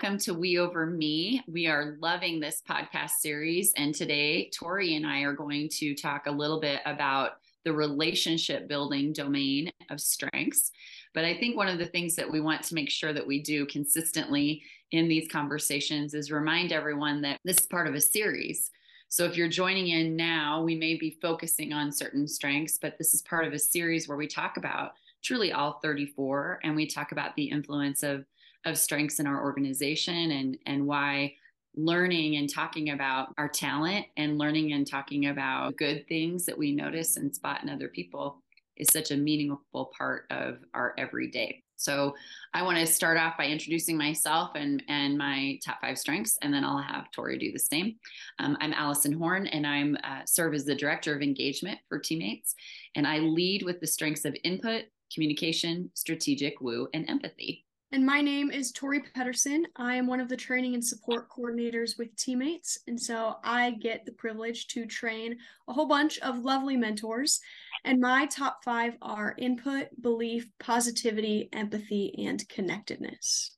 Welcome 0.00 0.18
to 0.18 0.34
We 0.34 0.60
Over 0.60 0.86
Me. 0.86 1.42
We 1.48 1.66
are 1.66 1.96
loving 2.00 2.38
this 2.38 2.62
podcast 2.62 3.16
series. 3.18 3.72
And 3.76 3.92
today, 3.92 4.48
Tori 4.56 4.94
and 4.94 5.04
I 5.04 5.22
are 5.22 5.32
going 5.32 5.68
to 5.70 5.92
talk 5.92 6.28
a 6.28 6.30
little 6.30 6.60
bit 6.60 6.82
about 6.86 7.32
the 7.64 7.72
relationship 7.72 8.68
building 8.68 9.12
domain 9.12 9.72
of 9.90 10.00
strengths. 10.00 10.70
But 11.14 11.24
I 11.24 11.36
think 11.36 11.56
one 11.56 11.66
of 11.66 11.80
the 11.80 11.86
things 11.86 12.14
that 12.14 12.30
we 12.30 12.40
want 12.40 12.62
to 12.62 12.76
make 12.76 12.90
sure 12.90 13.12
that 13.12 13.26
we 13.26 13.42
do 13.42 13.66
consistently 13.66 14.62
in 14.92 15.08
these 15.08 15.26
conversations 15.32 16.14
is 16.14 16.30
remind 16.30 16.70
everyone 16.70 17.20
that 17.22 17.40
this 17.44 17.58
is 17.58 17.66
part 17.66 17.88
of 17.88 17.94
a 17.94 18.00
series. 18.00 18.70
So 19.08 19.24
if 19.24 19.36
you're 19.36 19.48
joining 19.48 19.88
in 19.88 20.14
now, 20.14 20.62
we 20.62 20.76
may 20.76 20.94
be 20.94 21.18
focusing 21.20 21.72
on 21.72 21.90
certain 21.90 22.28
strengths, 22.28 22.78
but 22.80 22.98
this 22.98 23.14
is 23.14 23.22
part 23.22 23.48
of 23.48 23.52
a 23.52 23.58
series 23.58 24.06
where 24.06 24.16
we 24.16 24.28
talk 24.28 24.58
about 24.58 24.92
truly 25.24 25.52
all 25.52 25.80
34 25.82 26.60
and 26.62 26.76
we 26.76 26.86
talk 26.86 27.10
about 27.10 27.34
the 27.34 27.46
influence 27.46 28.04
of 28.04 28.24
of 28.64 28.78
strengths 28.78 29.20
in 29.20 29.26
our 29.26 29.42
organization 29.42 30.32
and 30.32 30.58
and 30.66 30.86
why 30.86 31.34
learning 31.74 32.36
and 32.36 32.52
talking 32.52 32.90
about 32.90 33.28
our 33.38 33.48
talent 33.48 34.06
and 34.16 34.38
learning 34.38 34.72
and 34.72 34.86
talking 34.86 35.26
about 35.26 35.76
good 35.76 36.06
things 36.08 36.44
that 36.44 36.58
we 36.58 36.72
notice 36.72 37.16
and 37.16 37.34
spot 37.34 37.62
in 37.62 37.68
other 37.68 37.88
people 37.88 38.42
is 38.76 38.88
such 38.92 39.10
a 39.10 39.16
meaningful 39.16 39.92
part 39.96 40.26
of 40.30 40.58
our 40.74 40.94
everyday. 40.98 41.62
So 41.76 42.16
I 42.54 42.62
want 42.62 42.78
to 42.78 42.86
start 42.86 43.18
off 43.18 43.38
by 43.38 43.46
introducing 43.46 43.96
myself 43.96 44.50
and 44.56 44.82
and 44.88 45.16
my 45.16 45.60
top 45.64 45.80
five 45.80 45.96
strengths, 45.96 46.36
and 46.42 46.52
then 46.52 46.64
I'll 46.64 46.82
have 46.82 47.10
Tori 47.12 47.38
do 47.38 47.52
the 47.52 47.58
same. 47.58 47.96
Um, 48.40 48.56
I'm 48.60 48.72
Allyson 48.72 49.12
Horn, 49.12 49.46
and 49.46 49.64
I'm 49.64 49.96
uh, 50.02 50.22
serve 50.26 50.54
as 50.54 50.64
the 50.64 50.74
director 50.74 51.14
of 51.14 51.22
engagement 51.22 51.78
for 51.88 52.00
teammates, 52.00 52.56
and 52.96 53.06
I 53.06 53.18
lead 53.18 53.62
with 53.62 53.78
the 53.78 53.86
strengths 53.86 54.24
of 54.24 54.36
input, 54.42 54.86
communication, 55.14 55.90
strategic, 55.94 56.60
woo, 56.60 56.88
and 56.94 57.08
empathy. 57.08 57.64
And 57.90 58.04
my 58.04 58.20
name 58.20 58.50
is 58.50 58.70
Tori 58.70 59.00
Pedersen. 59.00 59.66
I 59.76 59.94
am 59.94 60.06
one 60.06 60.20
of 60.20 60.28
the 60.28 60.36
training 60.36 60.74
and 60.74 60.84
support 60.84 61.30
coordinators 61.30 61.96
with 61.96 62.14
teammates. 62.16 62.80
And 62.86 63.00
so 63.00 63.36
I 63.42 63.70
get 63.70 64.04
the 64.04 64.12
privilege 64.12 64.66
to 64.68 64.84
train 64.84 65.38
a 65.68 65.72
whole 65.72 65.86
bunch 65.86 66.18
of 66.18 66.44
lovely 66.44 66.76
mentors. 66.76 67.40
And 67.86 67.98
my 67.98 68.26
top 68.26 68.58
five 68.62 68.98
are 69.00 69.34
input, 69.38 69.86
belief, 70.02 70.50
positivity, 70.60 71.48
empathy, 71.54 72.26
and 72.26 72.46
connectedness. 72.50 73.56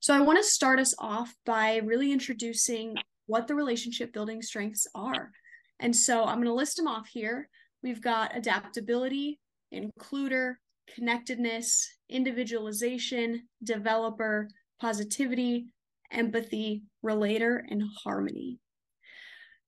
So 0.00 0.14
I 0.14 0.20
want 0.20 0.38
to 0.38 0.44
start 0.44 0.78
us 0.78 0.94
off 0.98 1.34
by 1.46 1.76
really 1.76 2.12
introducing 2.12 2.96
what 3.24 3.48
the 3.48 3.54
relationship 3.54 4.12
building 4.12 4.42
strengths 4.42 4.86
are. 4.94 5.32
And 5.80 5.96
so 5.96 6.24
I'm 6.24 6.36
going 6.36 6.48
to 6.48 6.52
list 6.52 6.76
them 6.76 6.86
off 6.86 7.08
here. 7.08 7.48
We've 7.82 8.02
got 8.02 8.36
adaptability, 8.36 9.40
includer, 9.72 10.56
connectedness, 10.94 11.88
individualization, 12.08 13.48
developer, 13.62 14.48
positivity, 14.80 15.66
empathy, 16.12 16.82
relator, 17.02 17.64
and 17.68 17.82
harmony. 18.02 18.58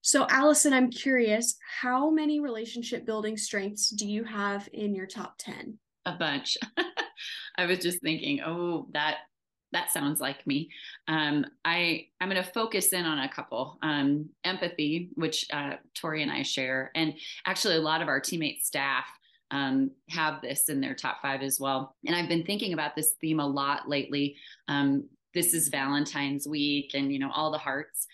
So, 0.03 0.27
Allyson, 0.31 0.73
I'm 0.73 0.91
curious, 0.91 1.57
how 1.81 2.11
many 2.11 2.41
relationship 2.41 3.05
building 3.05 3.37
strengths 3.37 3.91
do 3.91 4.09
you 4.09 4.25
have 4.25 4.69
in 4.73 4.95
your 4.95 5.07
top 5.07 5.35
10? 5.39 5.79
A 6.07 6.13
bunch. 6.13 6.57
I 7.59 7.67
was 7.67 7.81
just 7.81 8.01
thinking, 8.01 8.41
oh, 8.45 8.89
that 8.93 9.19
that 9.73 9.93
sounds 9.93 10.21
like 10.21 10.45
me. 10.47 10.71
Um, 11.07 11.47
I 11.65 12.07
I'm 12.21 12.29
going 12.29 12.43
to 12.43 12.51
focus 12.51 12.93
in 12.93 13.05
on 13.05 13.21
a 13.21 13.29
couple. 13.29 13.79
Um, 13.83 14.31
empathy, 14.45 15.11
which 15.15 15.47
uh, 15.53 15.75
Tori 15.95 16.23
and 16.23 16.33
I 16.33 16.43
share, 16.43 16.91
and 16.95 17.15
actually 17.47 17.77
a 17.77 17.81
lot 17.81 18.03
of 18.03 18.09
our 18.09 18.21
teammate 18.21 18.63
staff 18.63 19.07
um, 19.51 19.91
have 20.09 20.41
this 20.43 20.69
in 20.69 20.81
their 20.81 20.95
top 20.95 21.21
five 21.23 21.43
as 21.43 21.59
well. 21.61 21.97
And 22.07 22.17
I've 22.17 22.29
been 22.29 22.45
thinking 22.45 22.73
about 22.73 22.97
this 22.97 23.15
theme 23.21 23.41
a 23.41 23.47
lot 23.47 23.89
lately. 23.89 24.37
Um, 24.69 25.09
this 25.35 25.55
is 25.55 25.69
Valentine's 25.69 26.47
week 26.47 26.93
and, 26.95 27.13
you 27.13 27.19
know, 27.19 27.31
all 27.33 27.51
the 27.51 27.59
hearts. 27.59 28.07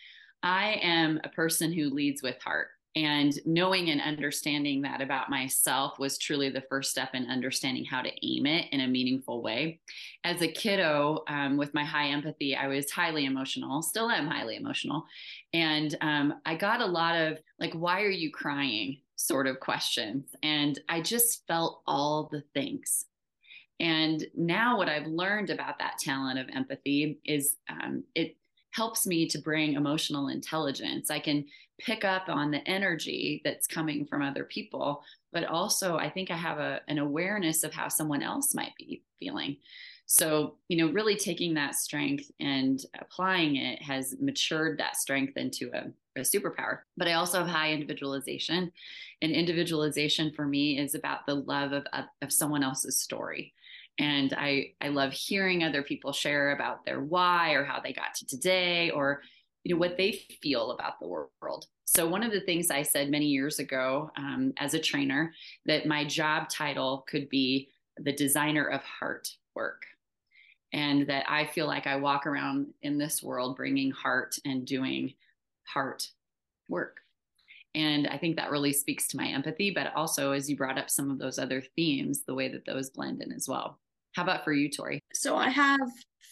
I 0.42 0.78
am 0.82 1.20
a 1.24 1.28
person 1.28 1.72
who 1.72 1.91
leads 1.91 2.22
with 2.22 2.41
heart. 2.42 2.69
And 2.94 3.38
knowing 3.44 3.91
and 3.91 4.00
understanding 4.00 4.80
that 4.82 5.02
about 5.02 5.28
myself 5.28 5.98
was 5.98 6.16
truly 6.16 6.48
the 6.48 6.64
first 6.70 6.91
step 6.91 7.10
in 7.12 7.30
understanding 7.30 7.84
how 7.84 8.00
to 8.00 8.10
aim 8.26 8.47
it 8.47 8.68
in 8.72 8.80
a 8.80 8.88
meaningful 8.88 9.42
way. 9.42 9.80
As 10.24 10.41
a 10.41 10.48
kiddo, 10.48 11.22
um, 11.28 11.58
with 11.58 11.74
my 11.74 11.84
high 11.84 12.08
empathy, 12.08 12.56
I 12.56 12.68
was 12.68 12.91
highly 12.91 13.26
emotional, 13.26 13.82
still 13.82 14.10
am 14.10 14.26
highly 14.26 14.56
emotional. 14.56 15.04
And 15.53 15.94
um, 16.00 16.41
I 16.47 16.54
got 16.54 16.80
a 16.80 16.86
lot 16.86 17.16
of, 17.16 17.38
like, 17.58 17.74
why 17.74 18.00
are 18.00 18.08
you 18.08 18.30
crying? 18.30 19.03
Sort 19.16 19.47
of 19.47 19.60
questions. 19.60 20.28
And 20.43 20.78
I 20.88 21.00
just 21.00 21.47
felt 21.47 21.82
all 21.87 22.28
the 22.31 22.43
things. 22.54 23.06
And 23.81 24.25
now, 24.34 24.78
what 24.78 24.88
I've 24.88 25.06
learned 25.06 25.50
about 25.50 25.78
that 25.81 25.99
talent 25.99 26.38
of 26.38 26.49
empathy 26.54 27.19
is 27.25 27.56
um, 27.69 28.04
it 28.15 28.37
helps 28.71 29.06
me 29.06 29.27
to 29.28 29.38
bring 29.38 29.75
emotional 29.75 30.28
intelligence. 30.28 31.10
I 31.10 31.19
can 31.19 31.47
pick 31.78 32.04
up 32.04 32.28
on 32.28 32.50
the 32.50 32.66
energy 32.69 33.41
that's 33.44 33.66
coming 33.66 34.06
from 34.06 34.22
other 34.22 34.44
people, 34.44 35.03
but 35.33 35.44
also 35.44 35.97
I 35.97 36.09
think 36.09 36.31
I 36.31 36.37
have 36.37 36.59
a, 36.59 36.81
an 36.88 36.98
awareness 36.98 37.65
of 37.65 37.75
how 37.75 37.88
someone 37.88 38.22
else 38.22 38.54
might 38.54 38.72
be 38.78 39.03
feeling. 39.19 39.59
So, 40.06 40.54
you 40.69 40.77
know, 40.78 40.93
really 40.93 41.16
taking 41.16 41.54
that 41.54 41.75
strength 41.75 42.31
and 42.38 42.81
applying 43.00 43.56
it 43.56 43.83
has 43.83 44.15
matured 44.21 44.78
that 44.78 44.97
strength 44.97 45.37
into 45.37 45.71
a, 45.75 45.91
a 46.16 46.21
superpower. 46.21 46.81
But 46.97 47.09
I 47.09 47.15
also 47.15 47.38
have 47.38 47.49
high 47.49 47.72
individualization. 47.72 48.72
And 49.22 49.32
individualization 49.32 50.32
for 50.32 50.47
me 50.47 50.78
is 50.78 50.94
about 50.94 51.27
the 51.27 51.37
love 51.37 51.72
of, 51.72 51.87
of, 51.93 52.04
of 52.22 52.32
someone 52.32 52.62
else's 52.62 53.00
story 53.00 53.54
and 53.99 54.34
I 54.37 54.72
I 54.81 54.88
love 54.88 55.12
hearing 55.12 55.65
other 55.65 55.82
people 55.82 56.12
share 56.12 56.53
about 56.53 56.84
their 56.84 57.00
why 57.00 57.53
or 57.53 57.65
how 57.65 57.81
they 57.81 57.93
got 57.93 58.15
to 58.16 58.27
today 58.27 58.91
or 58.91 59.22
you 59.65 59.75
know 59.75 59.81
what 59.81 59.97
they 59.97 60.21
feel 60.43 60.71
about 60.72 61.00
the 61.00 61.09
world. 61.09 61.66
So 61.87 62.06
one 62.06 62.22
of 62.22 62.33
the 62.33 62.41
things 62.41 62.71
I 62.71 62.83
said 62.83 63.10
many 63.10 63.27
years 63.27 63.59
ago 63.59 64.10
um, 64.16 64.53
as 64.59 64.75
a 64.75 64.81
trainer 64.81 65.33
that 65.66 65.87
my 65.87 66.04
job 66.04 66.48
title 66.48 67.04
could 67.09 67.28
be 67.28 67.69
the 67.97 68.12
designer 68.12 68.66
of 68.66 68.83
heart 68.83 69.28
work 69.54 69.83
and 70.72 71.06
that 71.09 71.25
I 71.28 71.47
feel 71.47 71.66
like 71.66 71.87
I 71.87 71.97
walk 71.97 72.27
around 72.27 72.75
in 72.83 72.98
this 72.98 73.22
world 73.22 73.56
bringing 73.56 73.91
heart 73.91 74.37
and 74.44 74.65
doing 74.65 75.15
heart 75.72 76.09
work. 76.69 76.99
And 77.75 78.09
I 78.09 78.16
think 78.16 78.37
that 78.37 78.50
really 78.50 78.72
speaks 78.72 79.06
to 79.09 79.19
my 79.19 79.27
empathy, 79.27 79.71
but 79.71 79.94
also, 79.94 80.32
as 80.32 80.49
you 80.49 80.56
brought 80.56 80.78
up 80.78 80.88
some 80.88 81.10
of 81.10 81.19
those 81.19 81.38
other 81.38 81.62
themes, 81.77 82.25
the 82.25 82.34
way 82.34 82.49
that 82.49 82.65
those 82.65 82.91
blend 82.91 83.22
in 83.22 83.32
as 83.32 83.47
well. 83.49 83.78
How 84.15 84.22
about 84.22 84.44
for 84.44 84.53
you, 84.53 84.71
Tori? 84.71 84.99
So 85.12 85.37
I 85.37 85.50
have 85.50 85.81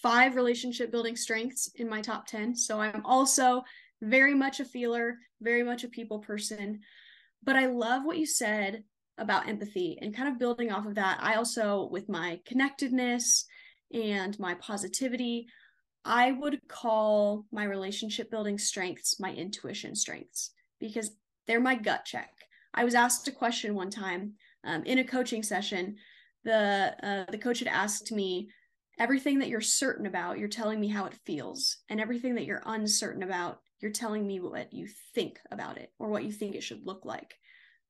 five 0.03 0.37
relationship 0.37 0.91
building 0.91 1.17
strengths 1.17 1.71
in 1.77 1.89
my 1.89 2.01
top 2.01 2.27
10. 2.27 2.57
So 2.57 2.81
I'm 2.81 3.05
also 3.05 3.63
very 4.01 4.35
much 4.35 4.61
a 4.61 4.65
feeler, 4.65 5.19
very 5.43 5.63
much 5.63 5.85
a 5.85 5.89
people 5.89 6.19
person. 6.19 6.81
But 7.43 7.57
I 7.57 7.67
love 7.67 8.05
what 8.05 8.17
you 8.17 8.27
said 8.27 8.85
about 9.19 9.49
empathy 9.49 9.99
and 10.01 10.17
kind 10.17 10.29
of 10.29 10.39
building 10.39 10.73
off 10.73 10.87
of 10.87 10.95
that. 10.95 11.19
I 11.21 11.35
also, 11.35 11.89
with 11.91 12.09
my 12.09 12.41
connectedness 12.47 13.45
and 13.93 14.39
my 14.39 14.55
positivity, 14.55 15.47
I 16.05 16.33
would 16.33 16.61
call 16.69 17.47
my 17.51 17.65
relationship 17.65 18.31
building 18.31 18.59
strengths 18.59 19.19
my 19.19 19.33
intuition 19.33 19.95
strengths 19.95 20.51
because 20.79 21.11
they're 21.47 21.61
my 21.61 21.75
gut 21.75 22.05
check. 22.05 22.31
I 22.75 22.85
was 22.85 22.95
asked 22.95 23.29
a 23.29 23.33
question 23.33 23.75
one 23.75 23.91
time 23.91 24.35
um, 24.65 24.85
in 24.85 24.99
a 24.99 25.05
coaching 25.05 25.43
session. 25.43 25.97
The 26.45 26.95
uh, 27.03 27.31
the 27.31 27.39
coach 27.39 27.61
had 27.61 27.69
asked 27.69 28.13
me, 28.13 28.51
"Everything 28.99 29.39
that 29.39 29.49
you're 29.49 29.61
certain 29.61 30.07
about, 30.07 30.39
you're 30.39 30.49
telling 30.49 30.81
me 30.81 30.89
how 30.89 31.07
it 31.07 31.19
feels, 31.25 31.79
and 31.89 32.01
everything 32.01 32.35
that 32.35 32.45
you're 32.45 32.63
uncertain 32.67 33.23
about, 33.23 33.61
you're 33.81 33.91
telling 33.91 34.27
me 34.27 34.41
what 34.41 34.73
you 34.73 34.89
think 35.15 35.39
about 35.51 35.79
it 35.79 35.93
or 35.99 36.09
what 36.09 36.25
you 36.25 36.33
think 36.33 36.55
it 36.55 36.63
should 36.63 36.85
look 36.85 37.05
like." 37.05 37.35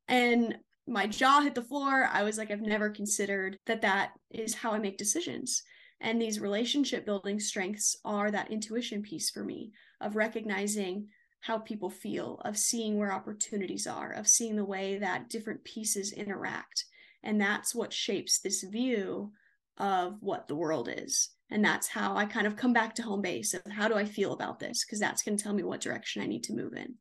And 0.06 0.58
my 0.87 1.06
jaw 1.06 1.40
hit 1.40 1.55
the 1.55 1.62
floor. 1.62 2.08
I 2.12 2.22
was 2.22 2.37
like, 2.37 2.50
I've 2.50 2.60
never 2.60 2.90
considered 2.90 3.58
that 3.67 3.82
that 3.82 4.12
is 4.31 4.55
how 4.55 4.72
I 4.72 4.78
make 4.78 4.99
decisions. 4.99 5.62
And 6.05 6.21
these 6.21 6.39
relationship 6.39 7.06
building 7.06 7.41
strengths 7.41 7.97
are 8.05 8.31
that 8.31 8.51
intuition 8.51 9.01
piece 9.01 9.31
for 9.31 9.43
me 9.43 9.73
of 10.03 10.17
recognizing 10.17 11.09
how 11.41 11.59
people 11.59 11.89
feel, 11.89 12.43
of 12.45 12.59
seeing 12.59 12.99
where 12.99 13.11
opportunities 13.11 13.87
are, 13.87 14.12
of 14.12 14.29
seeing 14.29 14.55
the 14.55 14.67
way 14.67 14.99
that 14.99 15.31
different 15.31 15.65
pieces 15.65 16.12
interact. 16.12 16.85
And 17.23 17.41
that's 17.41 17.75
what 17.75 17.91
shapes 17.91 18.39
this 18.39 18.62
view 18.65 19.33
of 19.79 20.19
what 20.21 20.47
the 20.47 20.55
world 20.55 20.91
is. 20.95 21.31
And 21.51 21.65
that's 21.65 21.89
how 21.89 22.17
I 22.17 22.27
kind 22.27 22.47
of 22.47 22.55
come 22.55 22.75
back 22.75 22.95
to 22.97 23.03
home 23.03 23.23
base 23.23 23.55
of 23.55 23.62
how 23.73 23.89
do 23.89 23.95
I 23.95 24.05
feel 24.05 24.35
about 24.35 24.61
this? 24.61 24.85
Because 24.85 25.01
that's 25.01 25.23
going 25.23 25.39
to 25.39 25.43
tell 25.43 25.55
me 25.55 25.62
what 25.62 25.81
direction 25.81 26.21
I 26.21 26.27
need 26.27 26.45
to 26.45 26.55
move 26.55 26.75
in. 26.75 26.97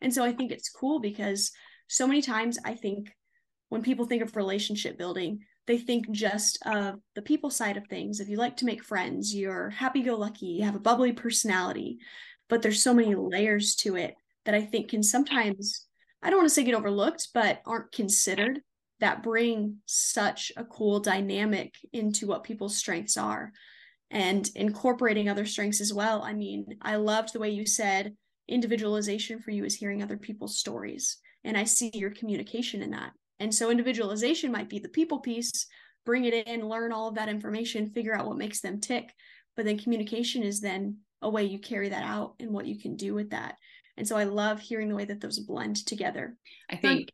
And 0.00 0.12
so 0.14 0.24
I 0.24 0.32
think 0.32 0.50
it's 0.50 0.70
cool 0.70 0.98
because 0.98 1.52
so 1.88 2.06
many 2.06 2.22
times 2.22 2.58
I 2.64 2.72
think 2.72 3.12
when 3.68 3.82
people 3.82 4.06
think 4.06 4.22
of 4.22 4.34
relationship 4.34 4.96
building, 4.96 5.40
they 5.66 5.78
think 5.78 6.10
just 6.10 6.58
of 6.64 7.00
the 7.14 7.22
people 7.22 7.50
side 7.50 7.76
of 7.76 7.86
things. 7.88 8.20
If 8.20 8.28
you 8.28 8.36
like 8.36 8.56
to 8.58 8.64
make 8.64 8.84
friends, 8.84 9.34
you're 9.34 9.70
happy 9.70 10.02
go 10.02 10.16
lucky, 10.16 10.46
you 10.46 10.64
have 10.64 10.76
a 10.76 10.80
bubbly 10.80 11.12
personality, 11.12 11.98
but 12.48 12.62
there's 12.62 12.82
so 12.82 12.94
many 12.94 13.14
layers 13.14 13.74
to 13.76 13.96
it 13.96 14.14
that 14.44 14.54
I 14.54 14.62
think 14.62 14.90
can 14.90 15.02
sometimes, 15.02 15.86
I 16.22 16.30
don't 16.30 16.38
want 16.38 16.48
to 16.48 16.54
say 16.54 16.62
get 16.62 16.74
overlooked, 16.74 17.28
but 17.34 17.62
aren't 17.66 17.90
considered 17.92 18.60
that 19.00 19.22
bring 19.22 19.78
such 19.86 20.52
a 20.56 20.64
cool 20.64 21.00
dynamic 21.00 21.74
into 21.92 22.26
what 22.26 22.44
people's 22.44 22.76
strengths 22.76 23.16
are. 23.16 23.52
and 24.10 24.48
incorporating 24.54 25.28
other 25.28 25.44
strengths 25.46 25.80
as 25.80 25.92
well. 25.92 26.22
I 26.22 26.32
mean, 26.32 26.78
I 26.82 26.96
loved 26.96 27.32
the 27.32 27.40
way 27.40 27.50
you 27.50 27.66
said 27.66 28.14
individualization 28.48 29.40
for 29.40 29.50
you 29.50 29.64
is 29.64 29.74
hearing 29.74 30.02
other 30.02 30.16
people's 30.16 30.58
stories. 30.58 31.18
And 31.44 31.56
I 31.56 31.64
see 31.64 31.90
your 31.92 32.10
communication 32.10 32.82
in 32.82 32.90
that. 32.90 33.12
And 33.40 33.54
so 33.54 33.70
individualization 33.70 34.50
might 34.50 34.68
be 34.68 34.78
the 34.78 34.88
people 34.88 35.20
piece, 35.20 35.66
bring 36.04 36.24
it 36.24 36.46
in, 36.46 36.68
learn 36.68 36.92
all 36.92 37.08
of 37.08 37.14
that 37.16 37.28
information, 37.28 37.90
figure 37.90 38.16
out 38.16 38.26
what 38.26 38.38
makes 38.38 38.60
them 38.60 38.80
tick. 38.80 39.12
But 39.56 39.64
then 39.64 39.78
communication 39.78 40.42
is 40.42 40.60
then 40.60 40.98
a 41.22 41.30
way 41.30 41.44
you 41.44 41.58
carry 41.58 41.88
that 41.88 42.04
out 42.04 42.34
and 42.40 42.50
what 42.50 42.66
you 42.66 42.78
can 42.78 42.96
do 42.96 43.14
with 43.14 43.30
that. 43.30 43.56
And 43.96 44.06
so 44.06 44.16
I 44.16 44.24
love 44.24 44.60
hearing 44.60 44.88
the 44.88 44.94
way 44.94 45.04
that 45.06 45.20
those 45.20 45.38
blend 45.38 45.86
together. 45.86 46.36
I 46.70 46.76
think 46.76 47.10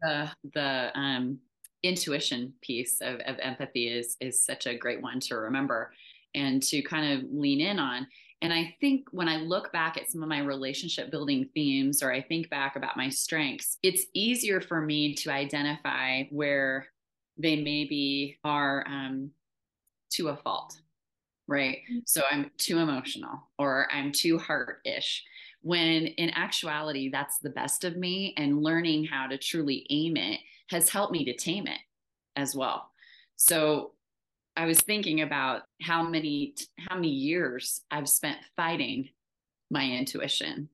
the 0.00 0.30
the 0.54 0.90
um 0.94 1.38
intuition 1.82 2.54
piece 2.62 3.00
of, 3.00 3.20
of 3.20 3.36
empathy 3.40 3.88
is 3.88 4.16
is 4.20 4.44
such 4.44 4.66
a 4.66 4.76
great 4.76 5.02
one 5.02 5.20
to 5.20 5.36
remember 5.36 5.92
and 6.34 6.62
to 6.62 6.82
kind 6.82 7.18
of 7.18 7.30
lean 7.30 7.60
in 7.60 7.78
on 7.78 8.06
and 8.42 8.52
i 8.52 8.74
think 8.80 9.06
when 9.10 9.28
i 9.28 9.36
look 9.36 9.72
back 9.72 9.96
at 9.96 10.10
some 10.10 10.22
of 10.22 10.28
my 10.28 10.40
relationship 10.40 11.10
building 11.10 11.48
themes 11.54 12.02
or 12.02 12.12
i 12.12 12.20
think 12.20 12.48
back 12.50 12.76
about 12.76 12.96
my 12.96 13.08
strengths 13.08 13.78
it's 13.82 14.06
easier 14.14 14.60
for 14.60 14.80
me 14.80 15.14
to 15.14 15.30
identify 15.30 16.24
where 16.30 16.86
they 17.36 17.56
maybe 17.56 18.38
are 18.44 18.84
um, 18.88 19.30
to 20.10 20.28
a 20.28 20.36
fault 20.36 20.80
right 21.46 21.78
mm-hmm. 21.90 21.98
so 22.06 22.22
i'm 22.30 22.50
too 22.58 22.78
emotional 22.78 23.48
or 23.58 23.88
i'm 23.92 24.12
too 24.12 24.38
heart-ish 24.38 25.24
when 25.60 26.06
in 26.06 26.30
actuality 26.30 27.10
that's 27.10 27.38
the 27.38 27.50
best 27.50 27.84
of 27.84 27.96
me 27.96 28.34
and 28.36 28.62
learning 28.62 29.04
how 29.04 29.26
to 29.26 29.36
truly 29.36 29.86
aim 29.90 30.16
it 30.16 30.40
has 30.70 30.88
helped 30.88 31.12
me 31.12 31.24
to 31.24 31.34
tame 31.36 31.66
it 31.66 31.80
as 32.36 32.54
well. 32.54 32.90
So 33.36 33.92
I 34.58 34.66
was 34.66 34.80
thinking 34.80 35.20
about 35.20 35.62
how 35.80 36.02
many 36.02 36.54
how 36.88 36.96
many 36.96 37.10
years 37.10 37.80
I've 37.92 38.08
spent 38.08 38.38
fighting 38.56 39.08
my 39.70 39.84
intuition 39.84 40.68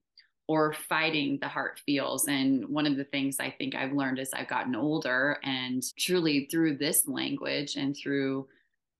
or 0.49 0.73
fighting 0.73 1.39
the 1.41 1.49
heart 1.49 1.81
feels 1.85 2.27
and 2.27 2.67
one 2.67 2.87
of 2.87 2.97
the 2.97 3.05
things 3.05 3.37
I 3.39 3.51
think 3.51 3.75
I've 3.75 3.93
learned 3.93 4.19
as 4.19 4.33
I've 4.33 4.49
gotten 4.49 4.75
older 4.75 5.39
and 5.45 5.83
truly 5.99 6.49
through 6.51 6.79
this 6.79 7.07
language 7.07 7.77
and 7.77 7.95
through 7.95 8.49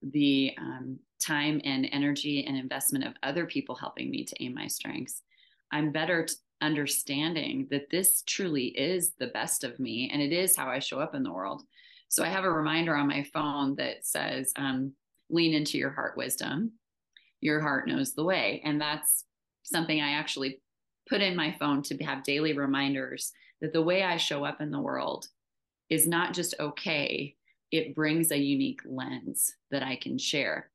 the 0.03 0.53
um, 0.59 0.99
time 1.19 1.63
and 1.65 1.89
energy 1.91 2.45
and 2.47 2.55
investment 2.55 3.07
of 3.07 3.15
other 3.23 3.47
people 3.47 3.75
helping 3.75 4.11
me 4.11 4.25
to 4.25 4.43
aim 4.43 4.53
my 4.53 4.67
strengths 4.67 5.23
I'm 5.73 5.93
better 5.93 6.27
t- 6.27 6.35
understanding 6.61 7.69
that 7.71 7.89
this 7.91 8.23
truly 8.27 8.67
is 8.67 9.13
the 9.19 9.29
best 9.29 9.65
of 9.65 9.81
me 9.81 10.11
and 10.13 10.21
it 10.21 10.33
is 10.33 10.55
how 10.55 10.69
I 10.69 10.79
show 10.79 11.01
up 11.01 11.15
in 11.15 11.23
the 11.23 11.33
world. 11.33 11.63
So 12.15 12.23
I 12.23 12.29
have 12.29 12.45
a 12.45 12.53
reminder 12.53 12.95
on 12.95 13.09
my 13.09 13.25
phone 13.35 13.75
that 13.75 14.07
says, 14.07 14.53
um, 14.55 14.93
lean 15.31 15.53
into 15.53 15.79
your 15.79 15.91
heart 15.91 16.17
wisdom. 16.17 16.71
Your 17.41 17.61
heart 17.61 17.89
knows 17.89 18.15
the 18.15 18.23
way. 18.23 18.63
And 18.65 18.81
that's 18.81 19.25
something 19.65 20.01
I 20.01 20.13
actually 20.13 20.63
put 21.09 21.23
in 21.23 21.35
my 21.35 21.57
phone 21.59 21.83
to 21.83 21.97
have 22.05 22.23
daily 22.23 22.53
reminders 22.53 23.33
that 23.61 23.73
the 23.73 23.83
way 23.83 24.05
I 24.05 24.17
show 24.17 24.45
up 24.45 24.61
in 24.61 24.71
the 24.71 24.79
world 24.81 25.27
is 25.91 26.07
not 26.07 26.35
just 26.35 26.55
okay, 26.61 27.35
it 27.73 27.97
brings 27.97 28.31
a 28.31 28.39
unique 28.39 28.83
lens 28.87 29.53
that 29.73 29.83
I 29.83 29.97
can 29.97 30.17
share. 30.17 30.71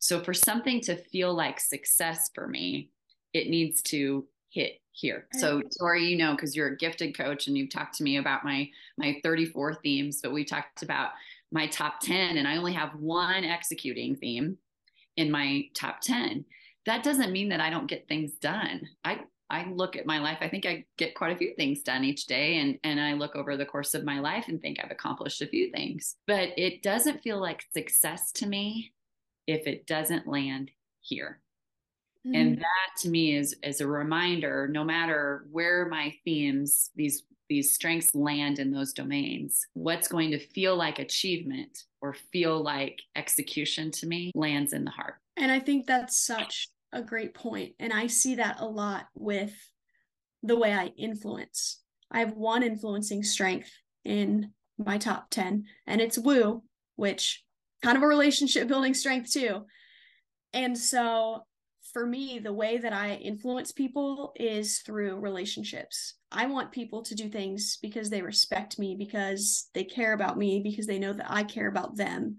So 0.00 0.20
for 0.20 0.34
something 0.34 0.80
to 0.80 0.96
feel 0.96 1.32
like 1.32 1.60
success 1.60 2.30
for 2.34 2.48
me, 2.48 2.90
it 3.32 3.48
needs 3.48 3.80
to 3.82 4.26
hit 4.50 4.80
here. 4.92 5.26
So 5.32 5.62
Tori, 5.78 6.06
you 6.06 6.16
know, 6.16 6.32
because 6.32 6.54
you're 6.54 6.68
a 6.68 6.76
gifted 6.76 7.16
coach 7.16 7.46
and 7.46 7.56
you've 7.56 7.70
talked 7.70 7.96
to 7.96 8.02
me 8.02 8.16
about 8.16 8.44
my 8.44 8.68
my 8.98 9.20
34 9.22 9.76
themes, 9.76 10.20
but 10.22 10.32
we 10.32 10.44
talked 10.44 10.82
about 10.82 11.10
my 11.52 11.66
top 11.68 12.00
10 12.00 12.36
and 12.36 12.46
I 12.46 12.56
only 12.56 12.72
have 12.74 12.94
one 12.94 13.44
executing 13.44 14.16
theme 14.16 14.58
in 15.16 15.30
my 15.30 15.64
top 15.74 16.00
10. 16.00 16.44
That 16.86 17.02
doesn't 17.02 17.32
mean 17.32 17.48
that 17.50 17.60
I 17.60 17.70
don't 17.70 17.86
get 17.86 18.08
things 18.08 18.32
done. 18.34 18.88
I 19.04 19.20
I 19.48 19.68
look 19.68 19.96
at 19.96 20.06
my 20.06 20.20
life, 20.20 20.38
I 20.40 20.48
think 20.48 20.64
I 20.64 20.84
get 20.96 21.16
quite 21.16 21.34
a 21.34 21.38
few 21.38 21.54
things 21.56 21.82
done 21.82 22.04
each 22.04 22.26
day 22.26 22.58
and 22.58 22.78
and 22.84 23.00
I 23.00 23.14
look 23.14 23.36
over 23.36 23.56
the 23.56 23.66
course 23.66 23.94
of 23.94 24.04
my 24.04 24.20
life 24.20 24.46
and 24.48 24.60
think 24.60 24.78
I've 24.82 24.90
accomplished 24.90 25.42
a 25.42 25.46
few 25.46 25.70
things. 25.70 26.16
But 26.26 26.50
it 26.56 26.82
doesn't 26.82 27.22
feel 27.22 27.40
like 27.40 27.64
success 27.72 28.32
to 28.32 28.46
me 28.46 28.92
if 29.46 29.66
it 29.66 29.86
doesn't 29.86 30.26
land 30.26 30.70
here. 31.00 31.40
Mm-hmm. 32.26 32.34
And 32.34 32.58
that 32.58 33.00
to 33.00 33.08
me 33.08 33.36
is 33.36 33.56
is 33.62 33.80
a 33.80 33.86
reminder, 33.86 34.68
no 34.70 34.84
matter 34.84 35.46
where 35.50 35.88
my 35.88 36.14
themes, 36.24 36.90
these 36.94 37.22
these 37.48 37.74
strengths 37.74 38.14
land 38.14 38.58
in 38.58 38.70
those 38.70 38.92
domains, 38.92 39.66
what's 39.72 40.06
going 40.06 40.30
to 40.30 40.38
feel 40.38 40.76
like 40.76 40.98
achievement 40.98 41.84
or 42.00 42.14
feel 42.32 42.62
like 42.62 43.00
execution 43.16 43.90
to 43.90 44.06
me 44.06 44.30
lands 44.34 44.72
in 44.72 44.84
the 44.84 44.90
heart. 44.90 45.16
And 45.36 45.50
I 45.50 45.58
think 45.58 45.86
that's 45.86 46.24
such 46.24 46.68
a 46.92 47.02
great 47.02 47.34
point. 47.34 47.74
And 47.80 47.92
I 47.92 48.06
see 48.06 48.36
that 48.36 48.60
a 48.60 48.66
lot 48.66 49.06
with 49.14 49.52
the 50.42 50.56
way 50.56 50.72
I 50.72 50.92
influence. 50.96 51.80
I 52.10 52.20
have 52.20 52.32
one 52.32 52.62
influencing 52.62 53.22
strength 53.22 53.70
in 54.04 54.52
my 54.78 54.98
top 54.98 55.30
10, 55.30 55.64
and 55.86 56.00
it's 56.00 56.18
woo, 56.18 56.62
which 56.96 57.44
kind 57.82 57.96
of 57.96 58.02
a 58.02 58.06
relationship 58.06 58.68
building 58.68 58.94
strength 58.94 59.32
too. 59.32 59.66
And 60.52 60.76
so 60.76 61.44
for 61.92 62.06
me, 62.06 62.38
the 62.38 62.52
way 62.52 62.78
that 62.78 62.92
I 62.92 63.14
influence 63.14 63.72
people 63.72 64.32
is 64.36 64.78
through 64.78 65.18
relationships. 65.18 66.14
I 66.30 66.46
want 66.46 66.72
people 66.72 67.02
to 67.02 67.14
do 67.14 67.28
things 67.28 67.78
because 67.80 68.10
they 68.10 68.22
respect 68.22 68.78
me, 68.78 68.94
because 68.96 69.68
they 69.74 69.84
care 69.84 70.12
about 70.12 70.38
me, 70.38 70.60
because 70.62 70.86
they 70.86 70.98
know 70.98 71.12
that 71.12 71.30
I 71.30 71.42
care 71.42 71.68
about 71.68 71.96
them. 71.96 72.36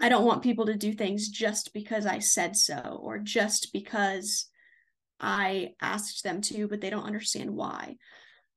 I 0.00 0.08
don't 0.08 0.24
want 0.24 0.42
people 0.42 0.66
to 0.66 0.76
do 0.76 0.92
things 0.92 1.28
just 1.28 1.74
because 1.74 2.06
I 2.06 2.20
said 2.20 2.56
so 2.56 3.00
or 3.02 3.18
just 3.18 3.72
because 3.72 4.46
I 5.20 5.74
asked 5.80 6.22
them 6.22 6.40
to, 6.42 6.68
but 6.68 6.80
they 6.80 6.90
don't 6.90 7.06
understand 7.06 7.50
why. 7.50 7.96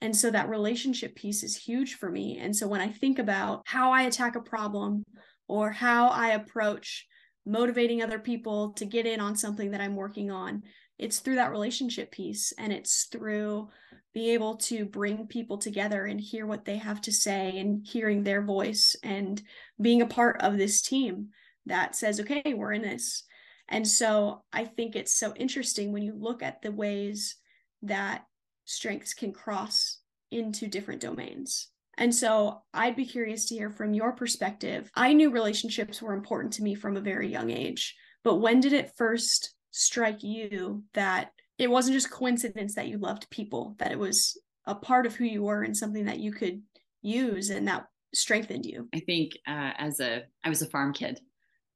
And 0.01 0.15
so 0.15 0.31
that 0.31 0.49
relationship 0.49 1.15
piece 1.15 1.43
is 1.43 1.55
huge 1.55 1.95
for 1.95 2.09
me. 2.09 2.37
And 2.39 2.55
so 2.55 2.67
when 2.67 2.81
I 2.81 2.89
think 2.89 3.19
about 3.19 3.63
how 3.65 3.91
I 3.91 4.03
attack 4.03 4.35
a 4.35 4.41
problem 4.41 5.03
or 5.47 5.71
how 5.71 6.09
I 6.09 6.29
approach 6.29 7.07
motivating 7.45 8.01
other 8.01 8.19
people 8.19 8.73
to 8.73 8.85
get 8.85 9.05
in 9.05 9.19
on 9.19 9.35
something 9.35 9.71
that 9.71 9.81
I'm 9.81 9.95
working 9.95 10.31
on. 10.31 10.63
It's 10.97 11.19
through 11.19 11.35
that 11.35 11.51
relationship 11.51 12.11
piece 12.11 12.53
and 12.57 12.71
it's 12.71 13.05
through 13.05 13.69
being 14.13 14.29
able 14.33 14.57
to 14.57 14.85
bring 14.85 15.27
people 15.27 15.57
together 15.57 16.05
and 16.05 16.19
hear 16.19 16.45
what 16.45 16.65
they 16.65 16.77
have 16.77 17.01
to 17.01 17.11
say 17.11 17.57
and 17.57 17.85
hearing 17.85 18.23
their 18.23 18.41
voice 18.41 18.95
and 19.03 19.41
being 19.79 20.01
a 20.01 20.07
part 20.07 20.41
of 20.41 20.57
this 20.57 20.81
team 20.81 21.29
that 21.65 21.95
says, 21.95 22.19
okay, 22.19 22.53
we're 22.53 22.73
in 22.73 22.81
this. 22.81 23.23
And 23.69 23.87
so 23.87 24.43
I 24.51 24.65
think 24.65 24.95
it's 24.95 25.13
so 25.13 25.33
interesting 25.35 25.91
when 25.91 26.03
you 26.03 26.13
look 26.13 26.43
at 26.43 26.61
the 26.61 26.71
ways 26.71 27.37
that 27.83 28.25
strengths 28.65 29.13
can 29.13 29.31
cross 29.31 29.99
into 30.29 30.67
different 30.67 31.01
domains. 31.01 31.69
And 32.01 32.13
so 32.15 32.63
I'd 32.73 32.95
be 32.95 33.05
curious 33.05 33.45
to 33.45 33.55
hear 33.55 33.69
from 33.69 33.93
your 33.93 34.11
perspective. 34.11 34.89
I 34.95 35.13
knew 35.13 35.29
relationships 35.29 36.01
were 36.01 36.15
important 36.15 36.51
to 36.53 36.63
me 36.63 36.73
from 36.73 36.97
a 36.97 37.01
very 37.01 37.27
young 37.27 37.51
age, 37.51 37.95
but 38.23 38.37
when 38.37 38.59
did 38.59 38.73
it 38.73 38.95
first 38.97 39.53
strike 39.69 40.23
you 40.23 40.83
that 40.95 41.29
it 41.59 41.69
wasn't 41.69 41.93
just 41.93 42.09
coincidence 42.09 42.73
that 42.73 42.87
you 42.87 42.97
loved 42.97 43.29
people, 43.29 43.75
that 43.77 43.91
it 43.91 43.99
was 43.99 44.35
a 44.65 44.73
part 44.73 45.05
of 45.05 45.13
who 45.13 45.25
you 45.25 45.43
were 45.43 45.61
and 45.61 45.77
something 45.77 46.05
that 46.05 46.17
you 46.19 46.31
could 46.31 46.63
use 47.03 47.51
and 47.51 47.67
that 47.67 47.85
strengthened 48.15 48.65
you? 48.65 48.89
I 48.95 49.01
think 49.01 49.33
uh, 49.47 49.73
as 49.77 49.99
a, 49.99 50.23
I 50.43 50.49
was 50.49 50.63
a 50.63 50.69
farm 50.71 50.93
kid 50.93 51.19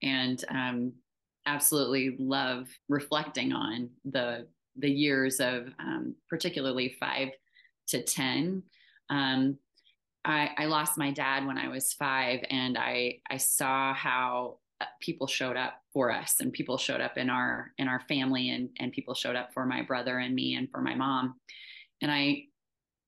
and 0.01 0.43
um, 0.49 0.93
absolutely 1.45 2.15
love 2.17 2.67
reflecting 2.89 3.53
on 3.53 3.91
the 4.05 4.47
the 4.77 4.89
years 4.89 5.39
of 5.39 5.67
um, 5.79 6.15
particularly 6.27 6.97
five 6.99 7.29
to 7.89 8.01
ten 8.01 8.63
um, 9.09 9.57
I, 10.25 10.49
I 10.57 10.65
lost 10.65 10.97
my 10.97 11.11
dad 11.11 11.45
when 11.45 11.57
I 11.57 11.67
was 11.67 11.93
five, 11.93 12.39
and 12.49 12.77
I 12.77 13.19
I 13.29 13.37
saw 13.37 13.93
how 13.93 14.57
uh, 14.81 14.85
people 14.99 15.27
showed 15.27 15.55
up 15.55 15.81
for 15.93 16.11
us, 16.11 16.39
and 16.39 16.51
people 16.51 16.77
showed 16.77 17.01
up 17.01 17.17
in 17.17 17.29
our 17.29 17.71
in 17.77 17.87
our 17.87 18.01
family, 18.09 18.49
and 18.49 18.69
and 18.79 18.91
people 18.91 19.13
showed 19.13 19.35
up 19.35 19.53
for 19.53 19.65
my 19.65 19.81
brother 19.83 20.17
and 20.17 20.33
me, 20.33 20.55
and 20.55 20.69
for 20.71 20.81
my 20.81 20.95
mom, 20.95 21.35
and 22.01 22.11
I 22.11 22.45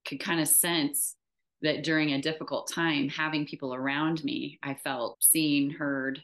could 0.07 0.19
kind 0.19 0.39
of 0.39 0.47
sense 0.47 1.15
that 1.61 1.83
during 1.83 2.13
a 2.13 2.21
difficult 2.21 2.71
time, 2.71 3.09
having 3.09 3.45
people 3.45 3.73
around 3.73 4.23
me, 4.23 4.59
I 4.61 4.75
felt 4.75 5.23
seen, 5.23 5.71
heard, 5.71 6.21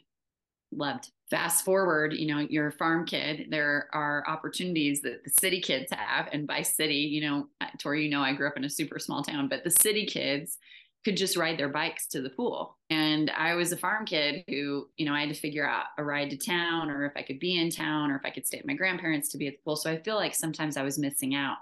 loved. 0.72 1.10
Fast 1.30 1.64
forward, 1.64 2.12
you 2.12 2.26
know, 2.26 2.38
you're 2.38 2.68
a 2.68 2.72
farm 2.72 3.04
kid. 3.04 3.46
There 3.50 3.88
are 3.92 4.22
opportunities 4.28 5.00
that 5.02 5.24
the 5.24 5.30
city 5.40 5.60
kids 5.60 5.90
have. 5.90 6.28
And 6.32 6.46
by 6.46 6.62
city, 6.62 6.94
you 6.94 7.22
know, 7.22 7.48
uh, 7.60 7.66
Tori, 7.78 8.04
you 8.04 8.10
know, 8.10 8.20
I 8.20 8.34
grew 8.34 8.46
up 8.46 8.56
in 8.56 8.64
a 8.64 8.70
super 8.70 8.98
small 8.98 9.22
town, 9.22 9.48
but 9.48 9.64
the 9.64 9.70
city 9.70 10.06
kids 10.06 10.58
could 11.04 11.16
just 11.16 11.36
ride 11.36 11.58
their 11.58 11.68
bikes 11.68 12.06
to 12.08 12.22
the 12.22 12.30
pool. 12.30 12.78
And 12.88 13.30
I 13.30 13.54
was 13.54 13.72
a 13.72 13.76
farm 13.76 14.06
kid 14.06 14.44
who, 14.48 14.88
you 14.96 15.04
know, 15.04 15.12
I 15.12 15.20
had 15.20 15.28
to 15.28 15.34
figure 15.34 15.68
out 15.68 15.86
a 15.98 16.04
ride 16.04 16.30
to 16.30 16.36
town 16.36 16.90
or 16.90 17.04
if 17.04 17.12
I 17.14 17.22
could 17.22 17.38
be 17.38 17.58
in 17.60 17.70
town 17.70 18.10
or 18.10 18.16
if 18.16 18.22
I 18.24 18.30
could 18.30 18.46
stay 18.46 18.58
at 18.58 18.66
my 18.66 18.74
grandparents 18.74 19.28
to 19.30 19.38
be 19.38 19.46
at 19.46 19.54
the 19.54 19.62
pool. 19.64 19.76
So 19.76 19.90
I 19.90 19.98
feel 19.98 20.16
like 20.16 20.34
sometimes 20.34 20.76
I 20.76 20.82
was 20.82 20.98
missing 20.98 21.34
out. 21.34 21.58